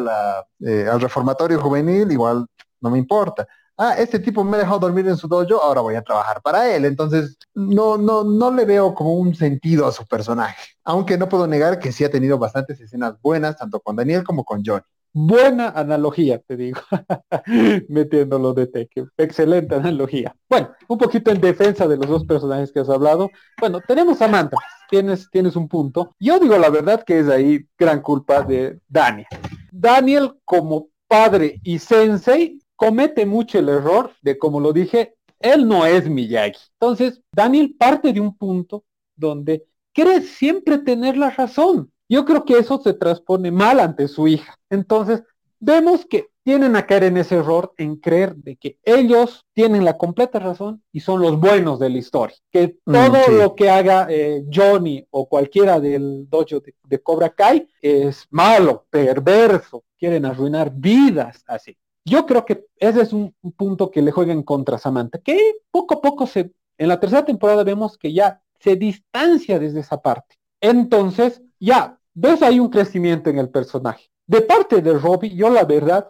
eh, 0.61 0.87
al 0.89 1.01
reformatorio 1.01 1.59
juvenil, 1.59 2.09
igual 2.11 2.47
no 2.79 2.89
me 2.91 2.97
importa 2.97 3.47
ah, 3.77 3.95
este 3.97 4.19
tipo 4.19 4.43
me 4.43 4.57
ha 4.57 4.59
dejado 4.59 4.79
dormir 4.79 5.07
en 5.07 5.17
su 5.17 5.27
dojo, 5.27 5.61
ahora 5.61 5.81
voy 5.81 5.95
a 5.95 6.01
trabajar 6.01 6.41
para 6.41 6.73
él. 6.73 6.85
Entonces, 6.85 7.37
no, 7.53 7.97
no, 7.97 8.23
no 8.23 8.51
le 8.51 8.65
veo 8.65 8.93
como 8.93 9.15
un 9.15 9.35
sentido 9.35 9.87
a 9.87 9.91
su 9.91 10.05
personaje. 10.05 10.71
Aunque 10.83 11.17
no 11.17 11.29
puedo 11.29 11.47
negar 11.47 11.79
que 11.79 11.91
sí 11.91 12.03
ha 12.03 12.11
tenido 12.11 12.37
bastantes 12.37 12.79
escenas 12.79 13.15
buenas, 13.21 13.57
tanto 13.57 13.79
con 13.79 13.95
Daniel 13.95 14.23
como 14.23 14.43
con 14.43 14.63
Johnny. 14.65 14.83
Buena 15.13 15.69
analogía, 15.69 16.39
te 16.39 16.55
digo, 16.55 16.79
metiéndolo 17.89 18.53
de 18.53 18.67
Tekken. 18.67 19.09
Excelente 19.17 19.73
analogía. 19.73 20.35
Bueno, 20.47 20.71
un 20.87 20.97
poquito 20.97 21.31
en 21.31 21.41
defensa 21.41 21.87
de 21.87 21.97
los 21.97 22.07
dos 22.07 22.25
personajes 22.25 22.71
que 22.71 22.81
has 22.81 22.89
hablado. 22.89 23.29
Bueno, 23.59 23.79
tenemos 23.87 24.21
a 24.21 24.27
Manta. 24.27 24.57
Tienes, 24.89 25.27
tienes 25.31 25.55
un 25.55 25.67
punto. 25.67 26.13
Yo 26.19 26.39
digo 26.39 26.57
la 26.57 26.69
verdad 26.69 27.03
que 27.03 27.19
es 27.19 27.29
ahí 27.29 27.65
gran 27.77 28.01
culpa 28.01 28.43
de 28.43 28.79
Daniel. 28.87 29.27
Daniel 29.71 30.33
como 30.45 30.89
padre 31.07 31.59
y 31.63 31.79
sensei 31.79 32.56
comete 32.77 33.25
mucho 33.25 33.59
el 33.59 33.67
error 33.67 34.13
de, 34.21 34.37
como 34.37 34.61
lo 34.61 34.71
dije, 34.71 35.15
él 35.39 35.67
no 35.67 35.85
es 35.85 36.09
Miyagi. 36.09 36.59
Entonces, 36.79 37.21
Daniel 37.31 37.75
parte 37.77 38.13
de 38.13 38.21
un 38.21 38.37
punto 38.37 38.85
donde 39.15 39.65
quiere 39.93 40.21
siempre 40.21 40.77
tener 40.77 41.17
la 41.17 41.31
razón. 41.31 41.91
Yo 42.07 42.23
creo 42.23 42.45
que 42.45 42.57
eso 42.57 42.79
se 42.81 42.93
transpone 42.93 43.51
mal 43.51 43.79
ante 43.79 44.07
su 44.07 44.27
hija. 44.27 44.57
Entonces, 44.69 45.23
vemos 45.59 46.05
que 46.05 46.29
tienen 46.43 46.77
a 46.77 46.85
caer 46.85 47.05
en 47.05 47.17
ese 47.17 47.35
error 47.35 47.73
en 47.77 47.97
creer 47.97 48.33
de 48.37 48.55
que 48.55 48.79
ellos 48.83 49.45
tienen 49.53 49.83
la 49.83 49.97
completa 49.97 50.39
razón 50.39 50.81
y 50.93 51.01
son 51.01 51.21
los 51.21 51.37
buenos 51.37 51.77
de 51.77 51.89
la 51.89 51.97
historia. 51.97 52.37
Que 52.49 52.77
mm, 52.85 52.93
todo 52.93 53.27
lo 53.31 53.55
que 53.55 53.69
haga 53.69 54.07
eh, 54.09 54.45
Johnny 54.53 55.05
o 55.09 55.27
cualquiera 55.27 55.79
del 55.81 56.29
dojo 56.29 56.61
de, 56.61 56.73
de 56.85 56.99
Cobra 56.99 57.31
Kai 57.31 57.67
es 57.81 58.27
malo, 58.29 58.85
perverso, 58.89 59.83
quieren 59.99 60.25
arruinar 60.25 60.71
vidas 60.73 61.43
así. 61.47 61.75
Yo 62.07 62.25
creo 62.25 62.45
que 62.45 62.65
ese 62.77 63.01
es 63.01 63.11
un, 63.11 63.35
punto 63.57 63.91
que 63.91 64.01
le 64.01 64.11
juega 64.11 64.31
en 64.31 64.43
contra 64.43 64.77
Samantha, 64.77 65.19
que 65.19 65.55
poco 65.69 65.95
a 65.95 66.01
poco 66.01 66.25
se, 66.25 66.53
en 66.77 66.87
la 66.87 67.01
tercera 67.01 67.25
temporada 67.25 67.65
vemos 67.65 67.97
que 67.97 68.13
ya 68.13 68.41
se 68.59 68.77
distancia 68.77 69.59
desde 69.59 69.81
esa 69.81 70.01
parte. 70.01 70.35
Entonces, 70.61 71.41
ya, 71.59 71.99
ves 72.13 72.41
ahí 72.43 72.61
un 72.61 72.69
crecimiento 72.69 73.29
en 73.29 73.39
el 73.39 73.49
personaje. 73.49 74.09
De 74.25 74.39
parte 74.39 74.81
de 74.81 74.93
Robbie, 74.97 75.35
yo 75.35 75.49
la 75.49 75.65
verdad 75.65 76.07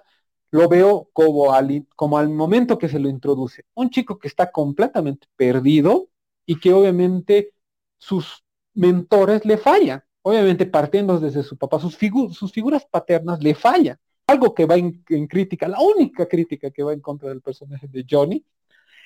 lo 0.52 0.70
veo 0.70 1.10
como 1.14 1.52
al, 1.52 1.88
como 1.96 2.20
al 2.20 2.30
momento 2.30 2.78
que 2.78 2.90
se 2.90 3.00
lo 3.00 3.10
introduce. 3.10 3.66
Un 3.74 3.90
chico 3.90 4.20
que 4.20 4.28
está 4.28 4.52
completamente 4.52 5.26
perdido 5.36 6.10
y 6.46 6.60
que 6.60 6.74
obviamente 6.74 7.54
sus 7.98 8.44
mentores 8.76 9.46
le 9.46 9.58
fallan. 9.58 10.04
Obviamente 10.22 10.68
partiendo 10.68 11.20
desde 11.20 11.42
su 11.42 11.58
papá, 11.58 11.80
sus, 11.80 11.98
sus 12.34 12.52
figuras 12.52 12.86
paternas 12.86 13.42
le 13.42 13.56
fallan 13.56 13.98
algo 14.28 14.54
que 14.54 14.66
va 14.66 14.76
en, 14.76 15.04
crítica, 15.28 15.68
la 15.68 15.80
única 15.80 16.28
crítica 16.28 16.70
que 16.70 16.84
va 16.84 16.94
en 16.94 17.00
contra 17.00 17.30
del 17.30 17.42
personaje 17.42 17.88
de 17.88 18.06
Johnny, 18.10 18.46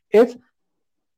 es 0.10 0.38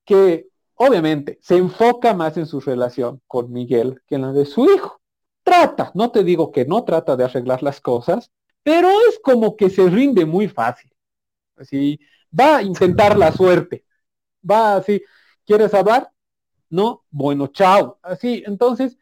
que 0.06 0.50
obviamente 0.76 1.40
se 1.42 1.56
enfoca 1.58 2.14
más 2.14 2.38
en 2.38 2.46
su 2.46 2.60
relación 2.60 3.22
con 3.28 3.52
Miguel 3.52 4.02
que 4.06 4.16
en 4.16 4.22
la 4.22 4.34
de 4.34 4.46
su 4.46 4.66
hijo. 4.66 5.02
Trata, 5.44 5.92
no 5.96 6.12
te 6.12 6.24
digo 6.24 6.52
que 6.52 6.66
no 6.66 6.84
trata 6.84 7.16
de 7.16 7.24
arreglar 7.24 7.64
las 7.64 7.82
cosas, 7.82 8.32
pero 8.62 8.90
es 9.10 9.20
como 9.24 9.56
que 9.56 9.70
se 9.70 9.90
rinde 9.90 10.26
muy 10.26 10.48
fácil. 10.48 10.92
Así, 11.56 12.00
va 12.38 12.58
a 12.58 12.64
intentar 12.64 13.18
la 13.18 13.32
suerte. 13.32 13.86
Va 14.50 14.76
así, 14.76 15.02
¿quieres 15.46 15.74
hablar? 15.74 16.12
No, 16.70 17.04
bueno, 17.10 17.48
chao. 17.48 18.00
Así, 18.02 18.44
entonces, 18.46 18.98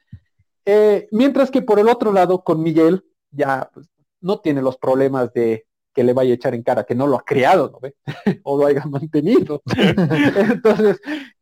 eh, 0.66 1.08
mientras 1.12 1.50
que 1.50 1.62
por 1.62 1.80
el 1.80 1.90
otro 1.90 2.12
lado, 2.12 2.44
con 2.44 2.62
Miguel, 2.62 3.04
ya 3.32 3.70
pues, 3.74 3.88
no 4.22 4.40
tiene 4.40 4.62
los 4.62 4.78
problemas 4.78 5.34
de 5.34 5.68
que 5.94 6.04
le 6.04 6.14
vaya 6.14 6.32
a 6.32 6.36
echar 6.36 6.56
en 6.56 6.64
cara 6.64 6.86
que 6.86 6.96
no 6.96 7.06
lo 7.06 7.18
ha 7.18 7.26
creado, 7.26 7.70
¿no 7.70 7.80
ve? 7.80 7.96
o 8.44 8.58
lo 8.58 8.66
haya 8.66 8.86
mantenido. 8.86 9.62
Entonces, 9.76 11.02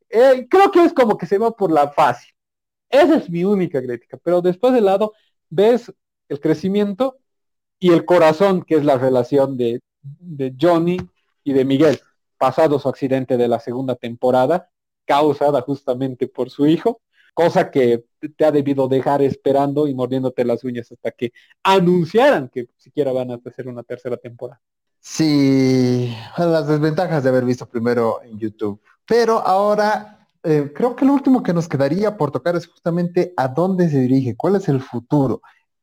eh, 0.09 0.47
creo 0.49 0.71
que 0.71 0.83
es 0.83 0.93
como 0.93 1.17
que 1.17 1.27
se 1.27 1.37
va 1.37 1.51
por 1.51 1.71
la 1.71 1.89
fácil. 1.89 2.33
Esa 2.89 3.17
es 3.17 3.29
mi 3.29 3.43
única 3.43 3.81
crítica. 3.81 4.17
Pero 4.23 4.41
después 4.41 4.73
del 4.73 4.85
lado, 4.85 5.13
ves 5.49 5.93
el 6.27 6.39
crecimiento 6.39 7.19
y 7.77 7.91
el 7.91 8.05
corazón, 8.05 8.63
que 8.63 8.75
es 8.75 8.83
la 8.83 8.97
relación 8.97 9.55
de 9.55 9.81
de 10.01 10.55
Johnny 10.59 10.97
y 11.43 11.53
de 11.53 11.65
Miguel, 11.65 11.99
pasado 12.37 12.79
su 12.79 12.89
accidente 12.89 13.37
de 13.37 13.47
la 13.47 13.59
segunda 13.59 13.95
temporada, 13.95 14.69
causada 15.05 15.61
justamente 15.61 16.27
por 16.27 16.49
su 16.49 16.67
hijo, 16.67 17.01
cosa 17.33 17.71
que 17.71 18.05
te 18.35 18.45
ha 18.45 18.51
debido 18.51 18.87
dejar 18.87 19.21
esperando 19.21 19.87
y 19.87 19.93
mordiéndote 19.93 20.43
las 20.45 20.63
uñas 20.63 20.91
hasta 20.91 21.11
que 21.11 21.31
anunciaran 21.63 22.49
que 22.49 22.67
siquiera 22.77 23.11
van 23.11 23.31
a 23.31 23.39
hacer 23.45 23.67
una 23.67 23.83
tercera 23.83 24.17
temporada. 24.17 24.61
Sí, 24.99 26.13
las 26.37 26.67
desventajas 26.67 27.23
de 27.23 27.29
haber 27.29 27.45
visto 27.45 27.65
primero 27.65 28.21
en 28.23 28.37
YouTube. 28.37 28.81
Pero 29.05 29.39
ahora 29.39 30.27
eh, 30.43 30.71
creo 30.75 30.95
que 30.95 31.05
lo 31.05 31.13
último 31.13 31.41
que 31.43 31.53
nos 31.53 31.67
quedaría 31.67 32.15
por 32.17 32.31
tocar 32.31 32.55
es 32.55 32.67
justamente 32.67 33.33
a 33.37 33.47
dónde 33.47 33.89
se 33.89 33.99
dirige, 33.99 34.35
cuál 34.35 34.55
es 34.55 34.67
el 34.69 34.81
futuro. 34.81 35.41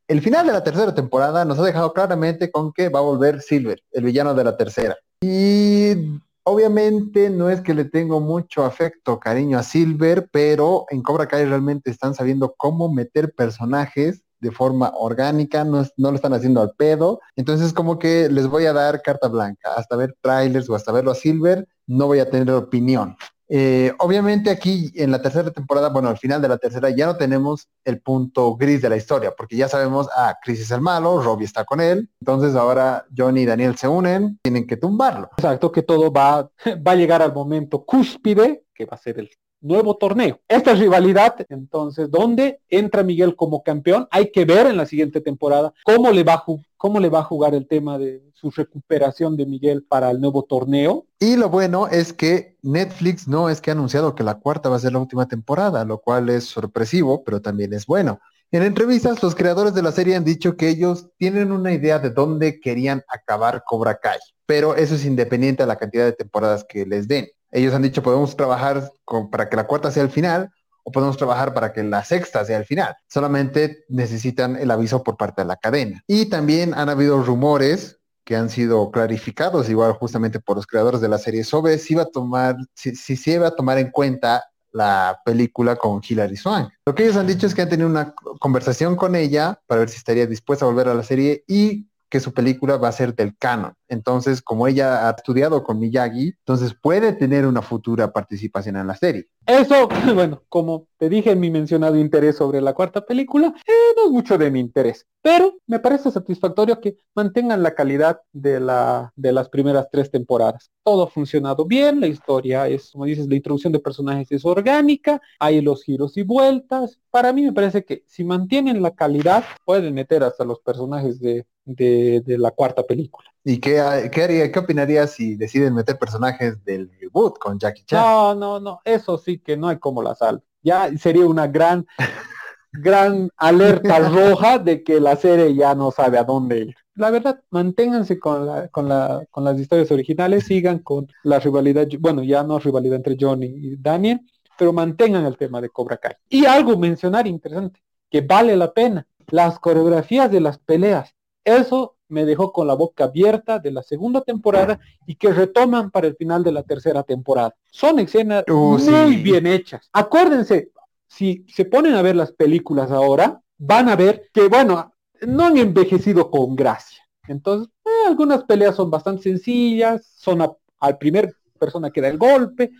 El 0.09 0.23
final 0.23 0.47
de 0.47 0.53
la 0.53 0.63
tercera 0.63 0.95
temporada 0.95 1.45
nos 1.45 1.59
ha 1.59 1.65
dejado 1.65 1.93
claramente 1.93 2.51
con 2.51 2.73
que 2.73 2.89
va 2.89 3.01
a 3.01 3.03
volver 3.03 3.43
Silver, 3.43 3.83
el 3.91 4.05
villano 4.05 4.35
de 4.35 4.45
la 4.45 4.57
tercera. 4.57 4.97
Y 5.21 6.21
obviamente 6.49 7.29
no 7.29 7.51
es 7.51 7.61
que 7.61 7.75
le 7.75 7.85
tengo 7.85 8.21
mucho 8.21 8.65
afecto, 8.65 9.19
cariño 9.19 9.59
a 9.59 9.65
Silver, 9.65 10.29
pero 10.31 10.87
en 10.91 11.03
Cobra 11.03 11.27
Kai 11.27 11.45
realmente 11.45 11.91
están 11.91 12.15
sabiendo 12.15 12.55
cómo 12.57 12.93
meter 12.93 13.35
personajes 13.35 14.23
de 14.39 14.53
forma 14.53 14.93
orgánica, 14.95 15.65
no, 15.65 15.85
lo 15.97 16.15
están 16.15 16.35
haciendo 16.35 16.61
al 16.61 16.71
pedo. 16.77 17.21
Entonces 17.35 17.73
como 17.73 17.99
que 17.99 18.29
les 18.31 18.47
voy 18.47 18.67
a 18.67 18.73
dar 18.73 19.03
carta 19.03 19.27
blanca. 19.27 19.73
Hasta 19.77 19.97
ver 19.97 20.15
trailers 20.21 20.71
o 20.71 20.77
hasta 20.77 20.93
verlo 20.93 21.11
a 21.11 21.17
Silver, 21.17 21.67
no 21.87 22.07
voy 22.07 22.21
a 22.21 22.31
tener 22.31 22.55
opinión. 22.55 23.17
Eh, 23.49 23.93
obviamente 23.99 24.51
aquí 24.51 24.93
en 24.95 25.11
la 25.11 25.23
tercera 25.23 25.51
temporada, 25.51 25.89
bueno, 25.91 26.09
al 26.09 26.19
final 26.19 26.43
de 26.43 26.49
la 26.49 26.59
tercera 26.59 26.91
ya 26.91 27.07
no 27.07 27.17
tenemos 27.17 27.69
el 27.85 28.01
punto 28.01 28.57
gris 28.57 28.83
de 28.83 28.89
la 28.89 28.97
historia, 28.97 29.33
porque 29.37 29.57
ya 29.57 29.69
sabemos, 29.69 30.09
ah, 30.17 30.37
Chris 30.43 30.61
es 30.61 30.71
el 30.71 30.81
malo, 30.81 31.23
Robbie 31.23 31.45
está 31.45 31.65
con 31.65 31.81
él, 31.81 32.11
entonces 32.21 32.55
ahora 32.57 33.07
Johnny 33.17 33.43
y 33.43 33.47
Daniel 33.47 33.77
se 33.77 33.89
unen, 33.89 34.39
tienen 34.43 34.67
que 34.67 34.77
tumbarlo. 34.77 35.31
Exacto, 35.37 35.71
que 35.71 35.83
todo 35.83 36.13
va, 36.13 36.51
va 36.87 36.93
a 36.93 36.97
llegar 36.97 37.23
al 37.23 37.33
momento 37.33 37.85
cúspide, 37.85 38.65
que 38.75 38.85
va 38.85 38.97
a 38.97 38.99
ser 38.99 39.19
el 39.19 39.31
nuevo 39.61 39.97
torneo. 39.97 40.41
Esta 40.49 40.75
rivalidad, 40.75 41.35
entonces, 41.49 42.11
¿dónde 42.11 42.61
entra 42.69 43.03
Miguel 43.03 43.37
como 43.37 43.63
campeón? 43.63 44.07
Hay 44.11 44.31
que 44.31 44.45
ver 44.45 44.67
en 44.67 44.77
la 44.77 44.87
siguiente 44.87 45.21
temporada 45.21 45.73
cómo 45.85 46.11
le 46.11 46.23
va 46.23 46.35
a, 46.35 46.45
cómo 46.77 47.01
le 47.01 47.09
va 47.09 47.21
a 47.21 47.25
jugar 47.25 47.55
el 47.55 47.67
tema 47.67 47.99
de 47.99 48.23
su 48.35 48.51
recuperación 48.51 49.37
de 49.37 49.47
Miguel 49.47 49.83
para 49.83 50.11
el 50.11 50.21
nuevo 50.21 50.43
torneo. 50.45 51.07
Y 51.19 51.37
lo 51.37 51.49
bueno 51.49 51.89
es 51.89 52.13
que 52.13 52.57
Netflix 52.63 53.27
no 53.27 53.49
es 53.49 53.61
que 53.61 53.71
ha 53.71 53.75
anunciado 53.75 54.15
que 54.15 54.25
la 54.25 54.39
cuarta 54.39 54.69
va 54.69 54.77
a 54.77 54.81
ser 54.81 54.93
la 54.93 54.99
última 54.99 55.27
temporada, 55.27 55.85
lo 55.85 55.99
cual 55.99 56.29
es 56.29 56.45
sorpresivo, 56.45 57.25
pero 57.25 57.41
también 57.41 57.73
es 57.73 57.87
bueno. 57.87 58.21
En 58.53 58.63
entrevistas, 58.63 59.23
los 59.23 59.35
creadores 59.35 59.75
de 59.75 59.83
la 59.83 59.91
serie 59.91 60.15
han 60.15 60.25
dicho 60.25 60.57
que 60.57 60.69
ellos 60.69 61.09
tienen 61.17 61.51
una 61.51 61.73
idea 61.73 61.99
de 61.99 62.11
dónde 62.11 62.61
querían 62.61 63.03
acabar 63.09 63.65
Cobra 63.67 63.99
Kai, 63.99 64.21
pero 64.47 64.77
eso 64.77 64.95
es 64.95 65.05
independiente 65.05 65.65
a 65.65 65.67
la 65.67 65.77
cantidad 65.77 66.05
de 66.05 66.13
temporadas 66.13 66.65
que 66.65 66.87
les 66.87 67.09
den. 67.09 67.27
Ellos 67.57 67.73
han 67.73 67.81
dicho, 67.81 68.03
podemos 68.03 68.37
trabajar 68.37 68.93
para 69.31 69.49
que 69.49 69.57
la 69.57 69.67
cuarta 69.67 69.91
sea 69.91 70.03
el 70.03 70.11
final 70.11 70.51
o 70.85 70.93
podemos 70.93 71.17
trabajar 71.17 71.55
para 71.55 71.73
que 71.73 71.83
la 71.83 72.05
sexta 72.05 72.45
sea 72.45 72.59
el 72.59 72.67
final. 72.67 72.95
Solamente 73.09 73.85
necesitan 73.89 74.57
el 74.57 74.71
aviso 74.71 75.03
por 75.03 75.17
parte 75.17 75.41
de 75.41 75.49
la 75.49 75.57
cadena. 75.57 76.03
Y 76.07 76.27
también 76.27 76.75
han 76.75 76.91
habido 76.91 77.23
rumores 77.23 77.99
que 78.25 78.37
han 78.37 78.51
sido 78.51 78.91
clarificados 78.91 79.71
igual 79.71 79.95
justamente 79.95 80.39
por 80.39 80.57
los 80.57 80.67
creadores 80.67 81.01
de 81.01 81.09
la 81.09 81.17
serie 81.17 81.45
sobre 81.45 81.79
si 81.79 81.95
iba 81.95 82.03
a 82.03 82.11
tomar, 82.11 82.57
si, 82.75 82.95
si 82.95 83.17
se 83.17 83.33
iba 83.33 83.49
a 83.49 83.57
tomar 83.57 83.79
en 83.79 83.91
cuenta 83.91 84.45
la 84.73 85.19
película 85.25 85.77
con 85.77 86.03
Hilary 86.07 86.37
Swank. 86.37 86.71
Lo 86.85 86.95
que 86.95 87.05
ellos 87.05 87.17
han 87.17 87.27
dicho 87.27 87.47
es 87.47 87.55
que 87.55 87.63
han 87.63 87.71
tenido 87.71 87.89
una 87.89 88.15
conversación 88.39 88.97
con 88.97 89.17
ella 89.17 89.59
para 89.67 89.79
ver 89.79 89.89
si 89.89 89.97
estaría 89.97 90.27
dispuesta 90.27 90.67
a 90.67 90.69
volver 90.69 90.89
a 90.89 90.95
la 90.95 91.03
serie 91.03 91.43
y 91.49 91.89
que 92.09 92.21
su 92.21 92.33
película 92.33 92.77
va 92.77 92.89
a 92.89 92.93
ser 92.93 93.15
del 93.15 93.37
canon. 93.37 93.75
Entonces, 93.89 94.43
como 94.43 94.67
ella 94.67 95.09
ha 95.09 95.11
estudiado 95.13 95.63
con 95.63 95.79
Miyagi, 95.79 96.35
entonces 96.39 96.75
puede 96.81 97.13
tener 97.13 97.47
una 97.47 97.63
futura 97.63 98.13
participación 98.13 98.77
en 98.77 98.87
la 98.87 98.97
serie. 98.97 99.29
Eso, 99.47 99.89
bueno, 100.15 100.43
como 100.49 100.89
te 100.99 101.09
dije 101.09 101.33
en 101.33 101.41
mi 101.41 101.51
mencionado 101.51 101.97
interés 101.97 102.37
sobre 102.37 102.61
la 102.61 102.75
cuarta 102.75 103.05
película, 103.05 103.55
eh, 103.67 103.73
no 103.97 104.07
es 104.07 104.11
mucho 104.11 104.39
de 104.39 104.51
mi 104.51 104.61
interés, 104.61 105.07
pero 105.23 105.55
me 105.67 105.79
parece 105.79 106.11
satisfactorio 106.11 106.81
que 106.81 106.97
mantengan 107.15 107.63
la 107.63 107.75
calidad 107.75 108.21
de, 108.33 108.61
la, 108.61 109.13
de 109.17 109.33
las 109.33 109.49
primeras 109.49 109.89
tres 109.91 110.11
temporadas. 110.11 110.71
Todo 110.85 111.05
ha 111.05 111.09
funcionado 111.09 111.65
bien, 111.65 112.01
la 112.01 112.07
historia 112.07 112.69
es, 112.69 112.91
como 112.93 113.05
dices, 113.05 113.27
la 113.29 113.37
introducción 113.37 113.73
de 113.73 113.81
personajes 113.81 114.31
es 114.33 114.45
orgánica, 114.45 115.21
hay 115.39 115.61
los 115.61 115.83
giros 115.83 116.17
y 116.17 116.23
vueltas. 116.23 116.99
Para 117.11 117.33
mí 117.33 117.43
me 117.43 117.53
parece 117.53 117.85
que 117.85 118.05
si 118.07 118.25
mantienen 118.25 118.83
la 118.83 118.93
calidad, 118.93 119.45
pueden 119.65 119.95
meter 119.95 120.23
hasta 120.23 120.45
los 120.45 120.61
personajes 120.61 121.21
de, 121.21 121.47
de, 121.67 122.23
de 122.25 122.39
la 122.39 122.53
cuarta 122.53 122.83
película. 122.85 123.29
¿Y 123.45 123.59
qué, 123.59 124.11
qué, 124.13 124.23
haría, 124.23 124.51
qué 124.51 124.59
opinarías 124.59 125.13
si 125.13 125.37
deciden 125.37 125.75
meter 125.75 125.99
personajes 125.99 126.65
del 126.65 126.91
reboot 127.01 127.39
con 127.39 127.59
Jackie 127.59 127.85
Chan? 127.85 128.01
No, 128.01 128.35
no, 128.35 128.59
no, 128.59 128.81
eso 128.85 129.19
sí 129.19 129.39
que 129.39 129.57
no 129.57 129.69
hay 129.69 129.79
como 129.79 130.03
la 130.03 130.15
sal. 130.15 130.43
Ya 130.63 130.91
sería 130.99 131.27
una 131.27 131.47
gran, 131.47 131.87
gran 132.73 133.29
alerta 133.37 133.99
roja 134.01 134.59
de 134.59 134.83
que 134.83 135.01
la 135.01 135.17
serie 135.17 135.55
ya 135.55 135.75
no 135.75 135.91
sabe 135.91 136.19
a 136.19 136.25
dónde 136.25 136.59
ir. 136.59 136.77
La 136.95 137.11
verdad, 137.11 137.41
manténganse 137.51 138.19
con, 138.19 138.47
la, 138.47 138.69
con, 138.69 138.89
la, 138.89 139.25
con 139.31 139.45
las 139.45 139.61
historias 139.61 139.93
originales, 139.93 140.47
sigan 140.47 140.79
con 140.79 141.07
la 141.23 141.39
rivalidad, 141.39 141.87
bueno, 142.01 142.23
ya 142.23 142.43
no 142.43 142.59
rivalidad 142.59 142.97
entre 142.97 143.17
Johnny 143.21 143.47
y 143.47 143.77
Daniel, 143.77 144.23
pero 144.59 144.73
mantengan 144.73 145.25
el 145.27 145.37
tema 145.37 145.61
de 145.61 145.69
Cobra 145.69 145.99
Kai. 145.99 146.15
Y 146.29 146.47
algo 146.47 146.77
mencionar 146.77 147.27
interesante, 147.27 147.81
que 148.11 148.23
vale 148.23 148.57
la 148.57 148.73
pena, 148.73 149.07
las 149.29 149.59
coreografías 149.59 150.31
de 150.31 150.41
las 150.41 150.59
peleas. 150.59 151.15
Eso 151.47 151.95
me 152.09 152.25
dejó 152.25 152.53
con 152.53 152.67
la 152.67 152.75
boca 152.75 153.05
abierta 153.05 153.61
de 153.61 153.71
la 153.71 153.81
segunda 153.85 154.21
temporada 154.21 154.81
y 155.07 155.15
que 155.15 155.33
retoman 155.33 155.93
para 155.93 156.09
el 156.09 156.17
final 156.17 156.43
de 156.43 156.51
la 156.51 156.65
tercera 156.65 157.05
temporada. 157.05 157.55
Son 157.71 158.01
escenas 158.01 158.43
uh, 158.49 158.79
muy 158.79 159.17
bien 159.17 159.47
hechas. 159.47 159.89
Acuérdense, 159.93 160.73
si 161.07 161.47
se 161.49 161.65
ponen 161.65 161.95
a 161.95 162.03
ver 162.03 162.17
las 162.17 162.33
películas 162.33 162.91
ahora, 162.91 163.41
van 163.59 163.89
a 163.89 163.95
ver 163.95 164.29
que, 164.35 164.49
bueno, 164.49 164.93
no 165.25 165.47
han 165.47 165.57
envejecido 165.57 166.33
con 166.33 166.57
gracia. 166.57 167.07
Entonces, 167.29 167.73
eh, 167.85 168.09
algunas 168.09 168.43
peleas 168.43 168.75
son 168.75 168.91
bastante 168.91 169.23
sencillas, 169.23 170.05
son 170.17 170.43
al 170.81 170.99
primer 170.99 171.33
persona 171.61 171.93
que 171.93 172.01
da 172.01 172.09
el 172.09 172.19
golpe, 172.19 172.73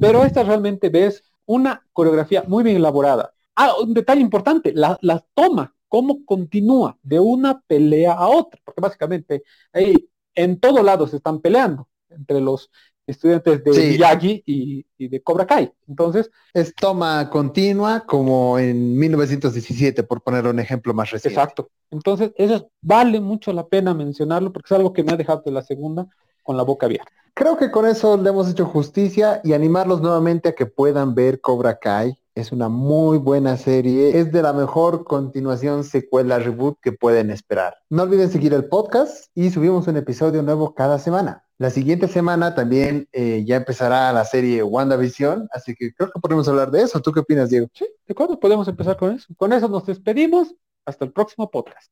pero 0.00 0.24
esta 0.24 0.42
realmente 0.42 0.88
ves 0.88 1.22
una 1.44 1.84
coreografía 1.92 2.44
muy 2.46 2.64
bien 2.64 2.76
elaborada. 2.76 3.34
Ah, 3.54 3.74
un 3.78 3.92
detalle 3.92 4.22
importante, 4.22 4.72
la, 4.74 4.98
la 5.02 5.22
toma 5.34 5.75
cómo 5.88 6.24
continúa 6.24 6.98
de 7.02 7.20
una 7.20 7.60
pelea 7.60 8.12
a 8.12 8.28
otra, 8.28 8.60
porque 8.64 8.80
básicamente 8.80 9.42
ahí 9.72 10.08
en 10.34 10.58
todo 10.60 10.82
lado 10.82 11.06
se 11.06 11.16
están 11.16 11.40
peleando 11.40 11.88
entre 12.10 12.40
los 12.40 12.70
estudiantes 13.06 13.62
de 13.62 13.70
Miyagi 13.70 14.42
y, 14.46 15.08
de 15.08 15.22
Cobra 15.22 15.46
Kai. 15.46 15.72
Entonces, 15.86 16.30
es 16.52 16.74
toma 16.74 17.30
continua 17.30 18.04
como 18.04 18.58
en 18.58 18.96
1917, 18.98 20.02
por 20.02 20.22
poner 20.22 20.46
un 20.46 20.58
ejemplo 20.58 20.92
más 20.92 21.10
reciente. 21.10 21.38
Exacto. 21.38 21.70
Entonces, 21.90 22.32
eso 22.36 22.70
vale 22.80 23.20
mucho 23.20 23.52
la 23.52 23.66
pena 23.66 23.94
mencionarlo 23.94 24.52
porque 24.52 24.74
es 24.74 24.78
algo 24.78 24.92
que 24.92 25.04
me 25.04 25.12
ha 25.12 25.16
dejado 25.16 25.42
de 25.44 25.52
la 25.52 25.62
segunda 25.62 26.08
con 26.42 26.56
la 26.56 26.64
boca 26.64 26.86
abierta. 26.86 27.10
Creo 27.34 27.56
que 27.56 27.70
con 27.70 27.86
eso 27.86 28.16
le 28.16 28.30
hemos 28.30 28.50
hecho 28.50 28.66
justicia 28.66 29.40
y 29.44 29.52
animarlos 29.52 30.00
nuevamente 30.00 30.48
a 30.48 30.54
que 30.54 30.66
puedan 30.66 31.14
ver 31.14 31.40
Cobra 31.40 31.78
Kai 31.78 32.16
es 32.36 32.52
una 32.52 32.68
muy 32.68 33.16
buena 33.16 33.56
serie. 33.56 34.20
Es 34.20 34.30
de 34.30 34.42
la 34.42 34.52
mejor 34.52 35.04
continuación, 35.04 35.84
secuela, 35.84 36.38
reboot 36.38 36.78
que 36.82 36.92
pueden 36.92 37.30
esperar. 37.30 37.78
No 37.88 38.02
olviden 38.02 38.30
seguir 38.30 38.52
el 38.52 38.66
podcast 38.66 39.30
y 39.34 39.50
subimos 39.50 39.88
un 39.88 39.96
episodio 39.96 40.42
nuevo 40.42 40.74
cada 40.74 40.98
semana. 40.98 41.44
La 41.58 41.70
siguiente 41.70 42.06
semana 42.08 42.54
también 42.54 43.08
eh, 43.12 43.42
ya 43.46 43.56
empezará 43.56 44.12
la 44.12 44.26
serie 44.26 44.62
WandaVision, 44.62 45.48
así 45.50 45.74
que 45.74 45.94
creo 45.94 46.10
que 46.12 46.20
podemos 46.20 46.46
hablar 46.46 46.70
de 46.70 46.82
eso. 46.82 47.00
¿Tú 47.00 47.10
qué 47.10 47.20
opinas, 47.20 47.48
Diego? 47.48 47.68
Sí, 47.72 47.86
de 48.06 48.12
acuerdo, 48.12 48.38
podemos 48.38 48.68
empezar 48.68 48.98
con 48.98 49.14
eso. 49.14 49.26
Con 49.38 49.54
eso 49.54 49.66
nos 49.68 49.86
despedimos. 49.86 50.54
Hasta 50.84 51.06
el 51.06 51.12
próximo 51.12 51.50
podcast. 51.50 51.90